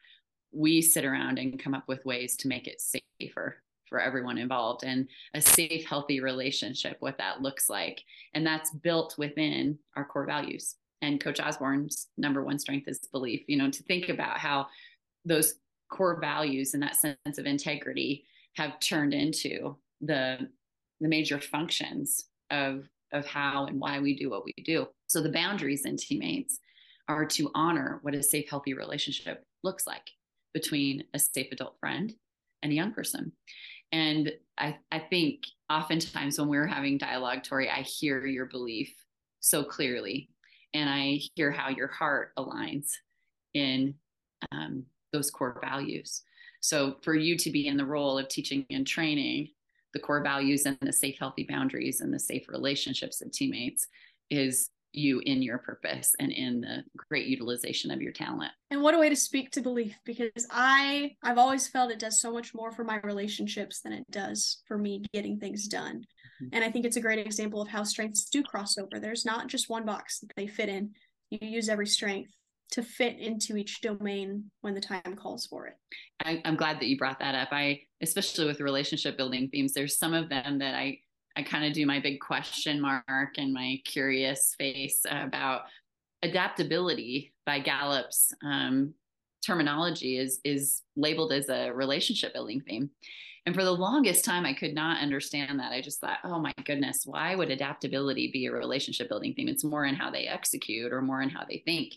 we 0.55 0.81
sit 0.81 1.05
around 1.05 1.37
and 1.37 1.61
come 1.61 1.73
up 1.73 1.87
with 1.87 2.05
ways 2.05 2.35
to 2.37 2.47
make 2.47 2.67
it 2.67 2.81
safer 2.81 3.57
for 3.87 3.99
everyone 3.99 4.37
involved 4.37 4.83
and 4.83 5.07
a 5.33 5.41
safe 5.41 5.85
healthy 5.85 6.19
relationship 6.19 6.97
what 6.99 7.17
that 7.17 7.41
looks 7.41 7.69
like. 7.69 8.01
And 8.33 8.45
that's 8.45 8.71
built 8.71 9.15
within 9.17 9.77
our 9.95 10.05
core 10.05 10.25
values. 10.25 10.75
And 11.01 11.21
coach 11.21 11.39
osborne's 11.39 12.07
number 12.17 12.43
one 12.43 12.57
strength 12.57 12.87
is 12.87 12.99
belief. 13.11 13.43
You 13.47 13.57
know 13.57 13.69
to 13.69 13.83
think 13.83 14.09
about 14.09 14.39
how 14.39 14.67
those 15.23 15.55
core 15.91 16.19
values 16.19 16.73
and 16.73 16.81
that 16.81 16.95
sense 16.95 17.37
of 17.37 17.45
integrity 17.45 18.23
have 18.55 18.79
turned 18.79 19.13
into 19.13 19.75
the 20.01 20.49
the 21.01 21.07
major 21.07 21.39
functions 21.39 22.25
of 22.49 22.87
of 23.11 23.25
how 23.25 23.65
and 23.65 23.79
why 23.79 23.99
we 23.99 24.15
do 24.15 24.29
what 24.29 24.45
we 24.45 24.53
do. 24.63 24.87
So 25.07 25.21
the 25.21 25.31
boundaries 25.31 25.85
in 25.85 25.97
teammates 25.97 26.59
are 27.07 27.25
to 27.25 27.51
honor 27.53 27.99
what 28.01 28.15
a 28.15 28.23
safe 28.23 28.49
healthy 28.49 28.73
relationship 28.73 29.45
looks 29.63 29.85
like 29.85 30.09
between 30.55 31.03
a 31.13 31.19
safe 31.19 31.51
adult 31.51 31.75
friend 31.79 32.11
and 32.63 32.71
a 32.71 32.75
young 32.75 32.93
person. 32.93 33.31
And 33.91 34.31
I, 34.57 34.77
I 34.91 34.99
think 34.99 35.43
oftentimes 35.69 36.39
when 36.39 36.47
we're 36.47 36.65
having 36.65 36.97
dialogue, 36.97 37.43
Tori, 37.43 37.69
I 37.69 37.81
hear 37.81 38.25
your 38.25 38.47
belief 38.47 38.91
so 39.41 39.63
clearly. 39.63 40.29
and 40.75 40.89
I 40.89 41.21
hear 41.35 41.51
how 41.51 41.69
your 41.69 41.87
heart 41.87 42.31
aligns 42.37 42.91
in 43.53 43.95
um, 44.51 44.83
those 45.13 45.31
core 45.31 45.57
values. 45.61 46.21
So 46.59 46.97
for 47.01 47.15
you 47.15 47.37
to 47.37 47.49
be 47.49 47.67
in 47.67 47.77
the 47.77 47.85
role 47.85 48.17
of 48.17 48.27
teaching 48.27 48.65
and 48.69 48.85
training 48.85 49.49
the 49.93 49.99
core 49.99 50.21
values 50.21 50.65
and 50.65 50.77
the 50.81 50.91
safe, 50.91 51.17
healthy 51.17 51.45
boundaries 51.47 52.01
and 52.01 52.13
the 52.13 52.19
safe 52.19 52.49
relationships 52.49 53.21
of 53.21 53.31
teammates 53.31 53.87
is 54.29 54.69
you 54.97 55.21
in 55.25 55.41
your 55.41 55.57
purpose 55.57 56.15
and 56.19 56.31
in 56.31 56.61
the 56.61 56.83
great 57.09 57.27
utilization 57.27 57.91
of 57.91 58.01
your 58.01 58.11
talent. 58.11 58.51
And 58.71 58.81
what 58.81 58.93
a 58.93 58.99
way 58.99 59.09
to 59.09 59.15
speak 59.15 59.51
to 59.51 59.61
belief 59.61 59.95
because 60.05 60.47
I 60.49 61.15
I've 61.23 61.37
always 61.37 61.67
felt 61.67 61.91
it 61.91 61.99
does 61.99 62.19
so 62.19 62.31
much 62.31 62.53
more 62.53 62.71
for 62.71 62.83
my 62.83 62.99
relationships 63.03 63.81
than 63.81 63.93
it 63.93 64.05
does 64.09 64.61
for 64.67 64.77
me 64.77 65.03
getting 65.13 65.39
things 65.39 65.67
done. 65.67 66.05
Mm-hmm. 66.41 66.47
And 66.53 66.63
I 66.63 66.71
think 66.71 66.85
it's 66.85 66.97
a 66.97 67.01
great 67.01 67.25
example 67.25 67.61
of 67.61 67.67
how 67.67 67.83
strengths 67.83 68.25
do 68.25 68.43
cross 68.43 68.77
over. 68.77 68.99
There's 68.99 69.25
not 69.25 69.47
just 69.47 69.69
one 69.69 69.85
box 69.85 70.19
that 70.19 70.31
they 70.35 70.47
fit 70.47 70.69
in. 70.69 70.91
You 71.29 71.39
use 71.41 71.69
every 71.69 71.87
strength 71.87 72.31
to 72.71 72.83
fit 72.83 73.19
into 73.19 73.57
each 73.57 73.81
domain 73.81 74.51
when 74.61 74.73
the 74.73 74.81
time 74.81 75.15
calls 75.15 75.45
for 75.45 75.67
it. 75.67 75.75
I, 76.23 76.41
am 76.45 76.55
glad 76.55 76.79
that 76.79 76.87
you 76.87 76.97
brought 76.97 77.19
that 77.19 77.35
up. 77.35 77.49
I, 77.51 77.81
especially 78.01 78.45
with 78.45 78.59
relationship 78.59 79.17
building 79.17 79.49
themes, 79.49 79.73
there's 79.73 79.97
some 79.97 80.13
of 80.13 80.29
them 80.29 80.59
that 80.59 80.75
I, 80.75 80.99
I 81.37 81.43
kind 81.43 81.65
of 81.65 81.73
do 81.73 81.85
my 81.85 81.99
big 81.99 82.19
question 82.19 82.79
mark 82.79 83.37
and 83.37 83.53
my 83.53 83.81
curious 83.85 84.55
face 84.57 85.05
about 85.09 85.63
adaptability 86.23 87.33
by 87.45 87.59
Gallup's 87.59 88.33
um, 88.43 88.93
terminology 89.45 90.17
is 90.17 90.39
is 90.43 90.81
labeled 90.95 91.31
as 91.31 91.49
a 91.49 91.71
relationship 91.71 92.33
building 92.33 92.61
theme. 92.61 92.89
And 93.45 93.53
for 93.53 93.63
the 93.63 93.71
longest 93.71 94.25
time, 94.25 94.43
I 94.43 94.53
could 94.53 94.73
not 94.73 95.01
understand 95.01 95.59
that. 95.59 95.71
I 95.71 95.79
just 95.79 96.01
thought, 96.01 96.17
oh 96.23 96.39
my 96.39 96.51
goodness, 96.65 97.03
why 97.05 97.35
would 97.35 97.51
adaptability 97.51 98.31
be 98.31 98.47
a 98.47 98.51
relationship 98.51 99.07
building 99.07 99.35
theme? 99.35 99.47
It's 99.47 99.63
more 99.63 99.85
in 99.85 99.93
how 99.93 100.09
they 100.09 100.25
execute 100.25 100.91
or 100.91 101.03
more 101.03 101.21
in 101.21 101.29
how 101.29 101.45
they 101.47 101.61
think. 101.63 101.93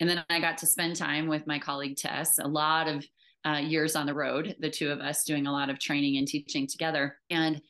And 0.00 0.10
then 0.10 0.24
I 0.28 0.40
got 0.40 0.58
to 0.58 0.66
spend 0.66 0.96
time 0.96 1.28
with 1.28 1.46
my 1.46 1.60
colleague 1.60 1.96
Tess, 1.96 2.40
a 2.40 2.48
lot 2.48 2.88
of 2.88 3.06
uh, 3.46 3.58
years 3.58 3.96
on 3.96 4.06
the 4.06 4.14
road, 4.14 4.56
the 4.60 4.70
two 4.70 4.90
of 4.90 5.00
us 5.00 5.24
doing 5.24 5.46
a 5.46 5.52
lot 5.52 5.70
of 5.70 5.78
training 5.78 6.16
and 6.16 6.28
teaching 6.28 6.66
together. 6.66 7.16
And 7.30 7.60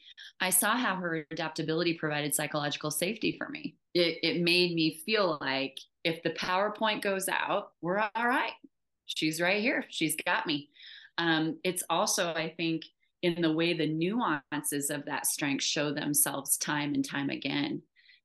I 0.41 0.51
saw 0.51 0.77
how 0.77 0.97
her 0.97 1.27
adaptability 1.31 1.95
provided 1.95 2.35
psychological 2.35 2.91
safety 2.91 3.37
for 3.39 3.49
me. 3.49 3.77
It, 3.95 4.19
it 4.23 4.43
made 4.43 4.75
me 4.75 5.01
feel 5.05 5.39
like 5.41 5.79
if 6.05 6.23
the 6.23 6.31
PowerPoint 6.31 7.03
goes 7.03 7.29
out, 7.29 7.73
we're 7.81 7.99
all 7.99 8.27
right. 8.27 8.53
She's 9.07 9.41
right 9.41 9.63
here. 9.63 9.85
She's 9.89 10.17
got 10.27 10.47
me. 10.47 10.71
Um, 11.19 11.59
it's 11.65 11.85
also, 11.91 12.33
I 12.33 12.55
think, 12.57 12.85
in 13.23 13.41
the 13.41 13.53
way 13.53 13.73
the 13.73 13.87
nuances 13.87 14.91
of 14.91 15.05
that 15.05 15.27
strength 15.27 15.63
show 15.63 15.93
themselves 15.93 16.57
time 16.57 16.95
and 16.95 17.05
time 17.05 17.31
again. 17.31 17.83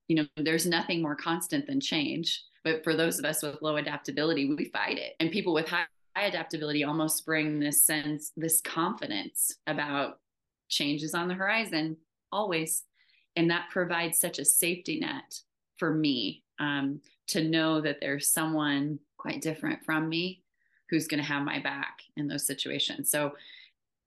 You 0.08 0.16
know, 0.18 0.26
there's 0.38 0.66
nothing 0.66 1.02
more 1.02 1.16
constant 1.16 1.68
than 1.68 1.80
change. 1.80 2.42
But 2.64 2.84
for 2.84 2.96
those 2.96 3.20
of 3.20 3.26
us 3.26 3.44
with 3.44 3.62
low 3.62 3.78
adaptability, 3.78 4.54
we 4.54 4.66
fight 4.66 4.98
it. 4.98 5.14
And 5.20 5.32
people 5.32 5.54
with 5.54 5.68
high, 5.68 5.86
adaptability 6.24 6.84
almost 6.84 7.26
bring 7.26 7.60
this 7.60 7.86
sense, 7.86 8.32
this 8.36 8.62
confidence 8.62 9.52
about 9.68 10.20
changes 10.70 11.14
on 11.14 11.28
the 11.28 11.34
horizon 11.34 11.98
always. 12.32 12.84
And 13.36 13.50
that 13.52 13.70
provides 13.72 14.20
such 14.20 14.40
a 14.40 14.46
safety 14.46 15.00
net 15.00 15.40
for 15.78 15.94
me 15.94 16.44
um, 16.60 17.02
to 17.28 17.44
know 17.44 17.82
that 17.82 17.98
there's 18.02 18.30
someone 18.30 19.00
quite 19.18 19.42
different 19.42 19.84
from 19.86 20.10
me 20.10 20.44
who's 20.90 21.08
going 21.08 21.22
to 21.22 21.28
have 21.28 21.44
my 21.44 21.60
back 21.60 22.00
in 22.16 22.28
those 22.28 22.48
situations. 22.48 23.12
So 23.12 23.34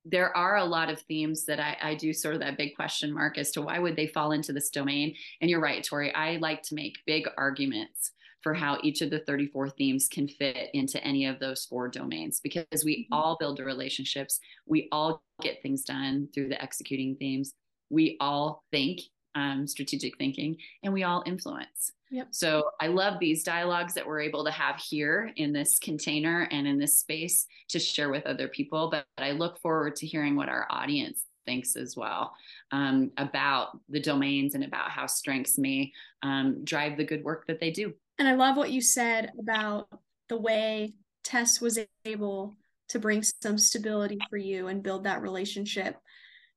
there 0.05 0.35
are 0.37 0.57
a 0.57 0.65
lot 0.65 0.89
of 0.89 1.01
themes 1.03 1.45
that 1.45 1.61
I, 1.61 1.77
I, 1.83 1.95
do 1.95 2.15
sort 2.15 2.35
of 2.35 2.41
that 2.41 2.57
big 2.57 2.75
question 2.75 3.13
mark 3.13 3.37
as 3.37 3.51
to 3.53 3.61
why 3.61 3.79
would 3.79 3.97
they 3.97 4.07
fall 4.07 4.33
into 4.33 4.53
this 4.53 4.71
domain. 4.71 5.15
And 5.41 5.51
you're 5.51 5.61
right, 5.61 5.85
Tori. 5.85 6.13
I 6.15 6.37
like 6.37 6.63
to 6.65 6.75
make 6.75 7.05
big 7.07 7.29
arguments 7.37 8.13
for 8.43 8.55
how 8.55 8.79
each 8.83 9.03
of 9.03 9.11
the 9.11 9.21
34 9.21 9.71
themes 9.71 10.09
can 10.11 10.27
fit 10.27 10.71
into 10.73 11.03
any 11.05 11.27
of 11.27 11.39
those 11.39 11.65
four 11.65 11.89
domains 11.89 12.41
because 12.41 12.85
we 12.85 13.05
mm-hmm. 13.05 13.15
all 13.15 13.37
build 13.39 13.61
relationships. 13.61 14.41
We 14.67 14.89
all 14.93 15.23
get 15.43 15.63
things 15.63 15.83
done 15.83 16.29
through 16.35 16.49
the 16.49 16.63
executing 16.63 17.17
themes. 17.17 17.53
We 17.91 18.17
all 18.21 18.65
think 18.71 19.01
um, 19.35 19.67
strategic 19.67 20.17
thinking 20.19 20.57
and 20.83 20.93
we 20.93 21.05
all 21.05 21.23
influence. 21.27 21.93
Yep. 22.11 22.29
So 22.33 22.71
I 22.81 22.89
love 22.89 23.21
these 23.21 23.45
dialogues 23.45 23.95
that 23.95 24.07
we're 24.07 24.21
able 24.21 24.45
to 24.45 24.51
have 24.51 24.81
here 24.81 25.33
in 25.37 25.53
this 25.53 25.79
container 25.79 26.49
and 26.51 26.67
in 26.67 26.79
this 26.79 26.99
space 26.99 27.47
to 27.69 27.79
share 27.79 28.11
with 28.11 28.27
other 28.27 28.49
people. 28.49 28.91
But, 28.91 29.07
but 29.17 29.25
I 29.25 29.31
look 29.31 29.61
forward 29.61 29.95
to 29.97 30.07
hearing 30.07 30.35
what 30.35 30.49
our 30.49 30.67
audience 30.71 31.25
thinks 31.47 31.77
as 31.77 31.97
well 31.97 32.33
um, 32.73 33.11
about 33.17 33.79
the 33.89 34.01
domains 34.01 34.55
and 34.55 34.65
about 34.65 34.91
how 34.91 35.07
strengths 35.07 35.57
may 35.57 35.93
um, 36.23 36.65
drive 36.65 36.97
the 36.97 37.05
good 37.05 37.25
work 37.25 37.47
that 37.47 37.61
they 37.61 37.71
do. 37.71 37.95
And 38.21 38.29
I 38.29 38.35
love 38.35 38.59
what 38.59 38.71
you 38.71 38.83
said 38.83 39.33
about 39.39 39.89
the 40.29 40.37
way 40.37 40.93
Tess 41.25 41.59
was 41.59 41.79
able 42.05 42.55
to 42.91 42.99
bring 42.99 43.23
some 43.23 43.57
stability 43.57 44.19
for 44.29 44.37
you 44.37 44.67
and 44.67 44.83
build 44.83 45.05
that 45.05 45.23
relationship. 45.23 45.97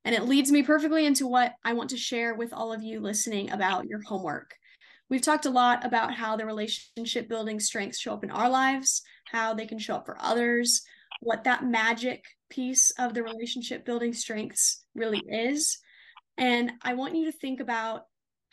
And 0.04 0.14
it 0.14 0.26
leads 0.26 0.52
me 0.52 0.62
perfectly 0.62 1.06
into 1.06 1.26
what 1.26 1.54
I 1.64 1.72
want 1.72 1.92
to 1.92 1.98
share 1.98 2.36
with 2.36 2.52
all 2.52 2.74
of 2.74 2.84
you 2.84 3.00
listening 3.00 3.50
about 3.50 3.88
your 3.88 4.02
homework. 4.02 4.56
We've 5.10 5.22
talked 5.22 5.46
a 5.46 5.50
lot 5.50 5.86
about 5.86 6.14
how 6.14 6.36
the 6.36 6.46
relationship 6.46 7.30
building 7.30 7.62
strengths 7.62 8.00
show 8.00 8.12
up 8.12 8.26
in 8.26 8.32
our 8.32 8.50
lives, 8.50 9.02
how 9.32 9.54
they 9.54 9.66
can 9.66 9.80
show 9.80 9.96
up 9.96 10.06
for 10.06 10.18
others, 10.20 10.82
what 11.22 11.46
that 11.46 11.64
magic 11.64 12.26
piece 12.50 12.92
of 13.00 13.14
the 13.14 13.24
relationship 13.24 13.86
building 13.86 14.12
strengths 14.12 14.84
really 14.96 15.24
is. 15.30 15.78
And 16.38 16.74
I 16.82 16.96
want 16.96 17.16
you 17.16 17.32
to 17.32 17.38
think 17.38 17.62
about 17.62 18.02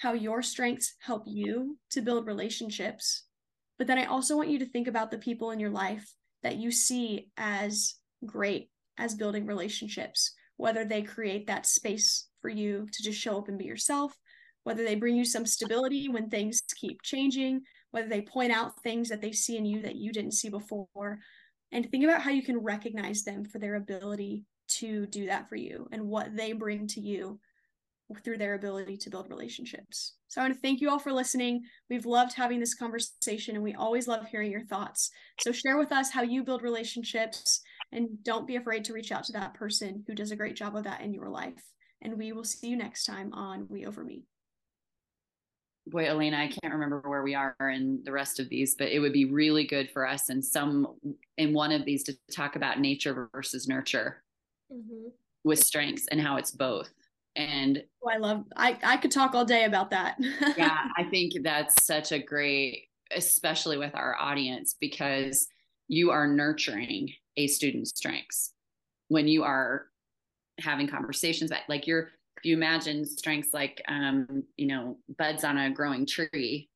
how 0.01 0.15
your 0.15 0.41
strengths 0.41 0.95
help 0.99 1.25
you 1.27 1.77
to 1.91 2.01
build 2.01 2.27
relationships. 2.27 3.25
But 3.77 3.87
then 3.87 3.99
I 3.99 4.07
also 4.07 4.35
want 4.35 4.49
you 4.49 4.59
to 4.61 4.67
think 4.67 4.89
about 4.89 5.11
the 5.11 5.19
people 5.19 5.51
in 5.51 5.61
your 5.61 5.71
life 5.71 6.11
that 6.43 6.57
you 6.57 6.71
see 6.71 7.29
as 7.37 7.97
great 8.25 8.71
as 8.97 9.15
building 9.15 9.45
relationships, 9.45 10.33
whether 10.57 10.87
they 10.87 11.03
create 11.03 11.47
that 11.49 11.67
space 11.67 12.29
for 12.41 12.49
you 12.49 12.87
to 12.91 13.03
just 13.03 13.21
show 13.21 13.37
up 13.37 13.49
and 13.49 13.59
be 13.59 13.67
yourself, 13.67 14.17
whether 14.65 14.85
they 14.85 14.95
bring 14.95 15.17
you 15.17 15.25
some 15.25 15.45
stability 15.45 16.09
when 16.09 16.31
things 16.31 16.63
keep 16.77 17.03
changing, 17.03 17.61
whether 17.91 18.09
they 18.09 18.23
point 18.23 18.53
out 18.53 18.83
things 18.83 19.11
that 19.11 19.21
they 19.21 19.33
see 19.33 19.59
in 19.59 19.67
you 19.67 19.83
that 19.83 19.97
you 19.97 20.13
didn't 20.13 20.33
see 20.33 20.49
before. 20.49 21.19
And 21.73 21.91
think 21.91 22.05
about 22.05 22.23
how 22.23 22.31
you 22.31 22.43
can 22.43 22.57
recognize 22.57 23.23
them 23.23 23.45
for 23.45 23.59
their 23.59 23.75
ability 23.75 24.47
to 24.79 25.05
do 25.07 25.27
that 25.27 25.47
for 25.51 25.57
you 25.57 25.89
and 25.93 26.09
what 26.09 26.35
they 26.35 26.53
bring 26.53 26.87
to 26.87 27.01
you 27.03 27.39
through 28.19 28.39
their 28.39 28.55
ability 28.55 28.97
to 28.99 29.11
build 29.11 29.31
relationships. 29.31 30.15
So 30.29 30.41
I 30.41 30.45
want 30.45 30.55
to 30.55 30.61
thank 30.61 30.81
you 30.81 30.91
all 30.91 30.99
for 30.99 31.13
listening. 31.13 31.63
We've 31.89 32.07
loved 32.07 32.35
having 32.35 32.61
this 32.61 32.75
conversation 32.75 33.55
and 33.55 33.65
we 33.65 33.75
always 33.75 34.09
love 34.09 34.27
hearing 34.27 34.51
your 34.51 34.65
thoughts. 34.65 35.11
So 35.41 35.53
share 35.53 35.79
with 35.79 35.93
us 35.93 36.11
how 36.11 36.23
you 36.23 36.45
build 36.45 36.63
relationships 36.63 37.63
and 37.93 38.23
don't 38.23 38.47
be 38.47 38.57
afraid 38.57 38.85
to 38.87 38.93
reach 38.93 39.13
out 39.13 39.25
to 39.25 39.33
that 39.33 39.55
person 39.55 40.05
who 40.07 40.15
does 40.15 40.31
a 40.31 40.37
great 40.37 40.57
job 40.57 40.77
of 40.77 40.85
that 40.85 41.01
in 41.01 41.13
your 41.13 41.29
life. 41.29 41.63
And 42.03 42.17
we 42.17 42.33
will 42.33 42.45
see 42.45 42.69
you 42.69 42.77
next 42.77 43.05
time 43.05 43.33
on 43.33 43.67
We 43.69 43.87
Over 43.87 44.05
Me. 44.05 44.25
Boy, 45.87 46.07
Elena, 46.07 46.37
I 46.37 46.49
can't 46.49 46.75
remember 46.75 47.03
where 47.05 47.23
we 47.23 47.35
are 47.35 47.57
in 47.61 48.03
the 48.05 48.13
rest 48.13 48.39
of 48.39 48.49
these, 48.49 48.77
but 48.77 48.89
it 48.89 49.01
would 49.01 49.13
be 49.13 49.25
really 49.25 49.67
good 49.67 49.91
for 49.91 50.07
us 50.07 50.31
in 50.31 50.43
some 50.43 50.95
in 51.37 51.53
one 51.53 51.73
of 51.73 51.85
these 51.85 52.05
to 52.05 52.17
talk 52.33 52.55
about 52.55 52.79
nature 52.79 53.29
versus 53.33 53.67
nurture 53.67 54.23
mm-hmm. 54.73 55.09
with 55.43 55.59
strengths 55.59 56.07
and 56.09 56.21
how 56.21 56.37
it's 56.37 56.53
both 56.53 56.93
and 57.37 57.83
oh, 58.05 58.11
i 58.11 58.17
love 58.17 58.45
i 58.57 58.77
i 58.83 58.97
could 58.97 59.11
talk 59.11 59.35
all 59.35 59.45
day 59.45 59.65
about 59.65 59.91
that. 59.91 60.19
Yeah 60.57 60.89
i 60.97 61.05
think 61.05 61.35
that's 61.43 61.85
such 61.85 62.13
a 62.13 62.19
great 62.19 62.89
especially 63.13 63.77
with 63.77 63.95
our 63.95 64.17
audience 64.21 64.77
because 64.81 65.49
you 65.89 66.11
are 66.11 66.29
nurturing 66.29 67.13
a 67.37 67.49
student's 67.49 67.91
strengths. 67.91 68.53
When 69.09 69.27
you 69.27 69.43
are 69.43 69.87
having 70.61 70.87
conversations 70.87 71.51
like 71.69 71.87
you're 71.87 72.11
if 72.37 72.45
you 72.45 72.55
imagine 72.55 73.05
strengths 73.07 73.55
like 73.55 73.83
um 73.89 74.43
you 74.59 74.67
know 74.67 74.99
buds 75.19 75.43
on 75.43 75.57
a 75.57 75.71
growing 75.71 76.05
tree 76.05 76.69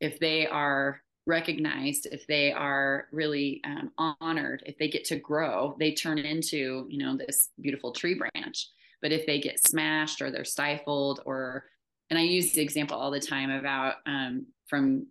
if 0.00 0.20
they 0.20 0.46
are 0.46 1.02
recognized 1.26 2.06
if 2.12 2.24
they 2.28 2.52
are 2.52 3.08
really 3.10 3.60
um, 3.64 3.90
honored 4.20 4.62
if 4.66 4.78
they 4.78 4.88
get 4.88 5.04
to 5.04 5.16
grow 5.16 5.74
they 5.80 5.92
turn 5.92 6.18
into 6.18 6.86
you 6.88 6.98
know 6.98 7.16
this 7.16 7.50
beautiful 7.60 7.90
tree 7.90 8.14
branch 8.14 8.68
but 9.02 9.12
if 9.12 9.26
they 9.26 9.40
get 9.40 9.64
smashed 9.64 10.20
or 10.20 10.30
they're 10.30 10.44
stifled, 10.44 11.20
or, 11.24 11.64
and 12.10 12.18
I 12.18 12.22
use 12.22 12.52
the 12.52 12.62
example 12.62 12.96
all 12.96 13.10
the 13.10 13.20
time 13.20 13.50
about 13.50 13.96
um, 14.06 14.46
from 14.66 15.06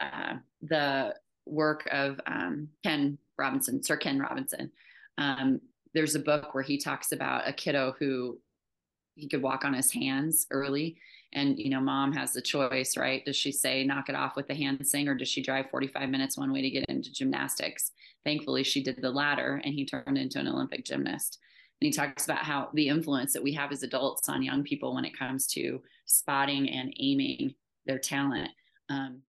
uh, 0.00 0.34
the 0.62 1.14
work 1.46 1.88
of 1.90 2.20
um, 2.26 2.68
Ken 2.82 3.18
Robinson, 3.38 3.82
Sir 3.82 3.96
Ken 3.96 4.18
Robinson. 4.18 4.70
Um, 5.18 5.60
there's 5.94 6.14
a 6.14 6.20
book 6.20 6.54
where 6.54 6.62
he 6.62 6.78
talks 6.78 7.12
about 7.12 7.48
a 7.48 7.52
kiddo 7.52 7.94
who 7.98 8.38
he 9.14 9.28
could 9.28 9.42
walk 9.42 9.64
on 9.64 9.74
his 9.74 9.92
hands 9.92 10.46
early 10.50 10.96
and 11.34 11.58
you 11.58 11.68
know 11.68 11.80
mom 11.80 12.12
has 12.12 12.32
the 12.32 12.40
choice 12.40 12.96
right? 12.96 13.24
Does 13.24 13.36
she 13.36 13.52
say 13.52 13.84
knock 13.84 14.08
it 14.08 14.14
off 14.14 14.36
with 14.36 14.48
the 14.48 14.54
hand 14.54 14.86
sing 14.86 15.08
or 15.08 15.14
does 15.14 15.28
she 15.28 15.42
drive 15.42 15.70
45 15.70 16.08
minutes 16.08 16.38
one 16.38 16.52
way 16.52 16.62
to 16.62 16.70
get 16.70 16.86
into 16.88 17.12
gymnastics? 17.12 17.92
Thankfully 18.24 18.64
she 18.64 18.82
did 18.82 19.00
the 19.00 19.10
latter 19.10 19.60
and 19.64 19.74
he 19.74 19.84
turned 19.84 20.16
into 20.16 20.38
an 20.38 20.48
olympic 20.48 20.84
gymnast 20.84 21.38
and 21.82 21.86
he 21.86 21.92
talks 21.92 22.26
about 22.26 22.44
how 22.44 22.68
the 22.74 22.86
influence 22.86 23.32
that 23.32 23.42
we 23.42 23.52
have 23.54 23.72
as 23.72 23.82
adults 23.82 24.28
on 24.28 24.40
young 24.44 24.62
people 24.62 24.94
when 24.94 25.04
it 25.04 25.18
comes 25.18 25.48
to 25.48 25.82
spotting 26.06 26.70
and 26.70 26.94
aiming 27.00 27.56
their 27.86 27.98
talent. 27.98 28.50
Um, 28.88 29.22